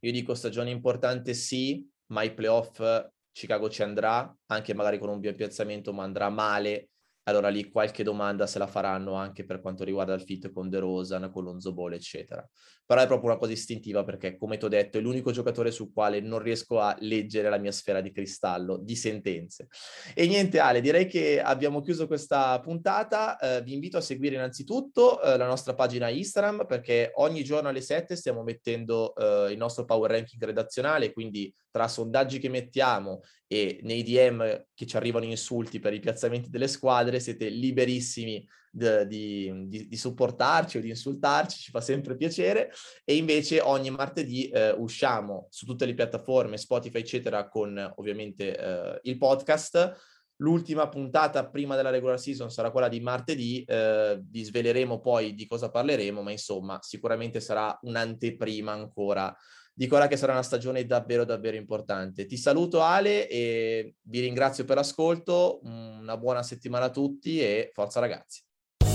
Io 0.00 0.10
dico 0.10 0.34
stagione 0.34 0.70
importante 0.70 1.34
sì, 1.34 1.88
ma 2.06 2.24
i 2.24 2.34
playoff 2.34 2.82
Chicago 3.30 3.70
ci 3.70 3.84
andrà, 3.84 4.36
anche 4.46 4.74
magari 4.74 4.98
con 4.98 5.08
un 5.10 5.20
buon 5.20 5.36
piazzamento, 5.36 5.92
ma 5.92 6.02
andrà 6.02 6.30
male 6.30 6.88
allora 7.24 7.48
lì 7.48 7.70
qualche 7.70 8.02
domanda 8.02 8.46
se 8.46 8.58
la 8.58 8.66
faranno 8.66 9.14
anche 9.14 9.44
per 9.44 9.60
quanto 9.60 9.84
riguarda 9.84 10.14
il 10.14 10.22
fit 10.22 10.50
con 10.52 10.68
De 10.68 10.78
Rosan, 10.78 11.30
con 11.32 11.44
Lonzo 11.44 11.72
Ball, 11.72 11.94
eccetera. 11.94 12.46
Però 12.86 13.00
è 13.00 13.06
proprio 13.06 13.30
una 13.30 13.38
cosa 13.38 13.52
istintiva 13.52 14.04
perché, 14.04 14.36
come 14.36 14.58
ti 14.58 14.66
ho 14.66 14.68
detto, 14.68 14.98
è 14.98 15.00
l'unico 15.00 15.30
giocatore 15.30 15.70
sul 15.70 15.90
quale 15.92 16.20
non 16.20 16.40
riesco 16.40 16.80
a 16.80 16.94
leggere 17.00 17.48
la 17.48 17.56
mia 17.56 17.72
sfera 17.72 18.02
di 18.02 18.12
cristallo, 18.12 18.76
di 18.76 18.94
sentenze. 18.94 19.68
E 20.14 20.26
niente 20.26 20.58
Ale, 20.58 20.82
direi 20.82 21.06
che 21.06 21.40
abbiamo 21.40 21.80
chiuso 21.80 22.06
questa 22.06 22.60
puntata. 22.60 23.38
Eh, 23.38 23.62
vi 23.62 23.72
invito 23.72 23.96
a 23.96 24.02
seguire 24.02 24.34
innanzitutto 24.34 25.22
eh, 25.22 25.38
la 25.38 25.46
nostra 25.46 25.74
pagina 25.74 26.08
Instagram 26.08 26.66
perché 26.66 27.10
ogni 27.14 27.42
giorno 27.42 27.70
alle 27.70 27.80
7 27.80 28.16
stiamo 28.16 28.42
mettendo 28.42 29.14
eh, 29.14 29.52
il 29.52 29.56
nostro 29.56 29.86
power 29.86 30.10
ranking 30.10 30.44
redazionale, 30.44 31.10
quindi 31.12 31.52
tra 31.70 31.88
sondaggi 31.88 32.38
che 32.38 32.48
mettiamo 32.48 33.22
e 33.48 33.80
nei 33.82 34.02
DM 34.02 34.64
che 34.74 34.86
ci 34.86 34.96
arrivano 34.96 35.24
insulti 35.24 35.80
per 35.80 35.92
i 35.92 36.00
piazzamenti 36.00 36.48
delle 36.48 36.68
squadre, 36.68 37.13
siete 37.20 37.48
liberissimi 37.48 38.46
di, 38.74 39.68
di, 39.68 39.86
di, 39.88 39.96
supportarci 39.96 40.78
o 40.78 40.80
di 40.80 40.88
insultarci, 40.88 41.58
ci 41.58 41.70
fa 41.70 41.80
sempre 41.80 42.16
piacere. 42.16 42.72
E 43.04 43.16
invece 43.16 43.60
ogni 43.60 43.90
martedì 43.90 44.48
eh, 44.48 44.70
usciamo 44.70 45.46
su 45.50 45.64
tutte 45.64 45.86
le 45.86 45.94
piattaforme, 45.94 46.56
Spotify, 46.56 46.98
eccetera, 46.98 47.48
con 47.48 47.92
ovviamente 47.96 48.56
eh, 48.56 49.00
il 49.04 49.16
podcast. 49.16 49.96
L'ultima 50.38 50.88
puntata 50.88 51.48
prima 51.48 51.76
della 51.76 51.90
regular 51.90 52.18
season 52.18 52.50
sarà 52.50 52.72
quella 52.72 52.88
di 52.88 52.98
martedì, 52.98 53.62
eh, 53.62 54.20
vi 54.20 54.42
sveleremo 54.42 54.98
poi 54.98 55.32
di 55.32 55.46
cosa 55.46 55.70
parleremo, 55.70 56.22
ma 56.22 56.32
insomma 56.32 56.78
sicuramente 56.82 57.38
sarà 57.38 57.78
un'anteprima 57.82 58.72
ancora 58.72 59.34
di 59.74 59.88
quella 59.88 60.06
che 60.06 60.16
sarà 60.16 60.32
una 60.32 60.42
stagione 60.42 60.86
davvero 60.86 61.24
davvero 61.24 61.56
importante. 61.56 62.26
Ti 62.26 62.36
saluto 62.36 62.80
Ale 62.80 63.28
e 63.28 63.96
vi 64.02 64.20
ringrazio 64.20 64.64
per 64.64 64.76
l'ascolto, 64.76 65.60
una 65.64 66.16
buona 66.16 66.42
settimana 66.42 66.86
a 66.86 66.90
tutti 66.90 67.40
e 67.40 67.70
forza 67.72 67.98
ragazzi. 67.98 68.42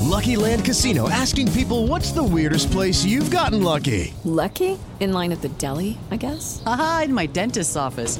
Lucky 0.09 0.35
Land 0.35 0.63
Casino 0.63 1.07
asking 1.09 1.51
people 1.51 1.85
what's 1.85 2.11
the 2.13 2.23
weirdest 2.23 2.71
place 2.71 3.05
you've 3.05 3.29
gotten 3.29 3.61
lucky? 3.61 4.13
Lucky? 4.23 4.77
In 4.99 5.11
line 5.11 5.31
at 5.31 5.41
the 5.41 5.49
deli, 5.57 5.97
I 6.09 6.17
guess. 6.17 6.61
Ah, 6.65 7.03
in 7.03 7.13
my 7.13 7.27
dentist's 7.27 7.75
office. 7.75 8.19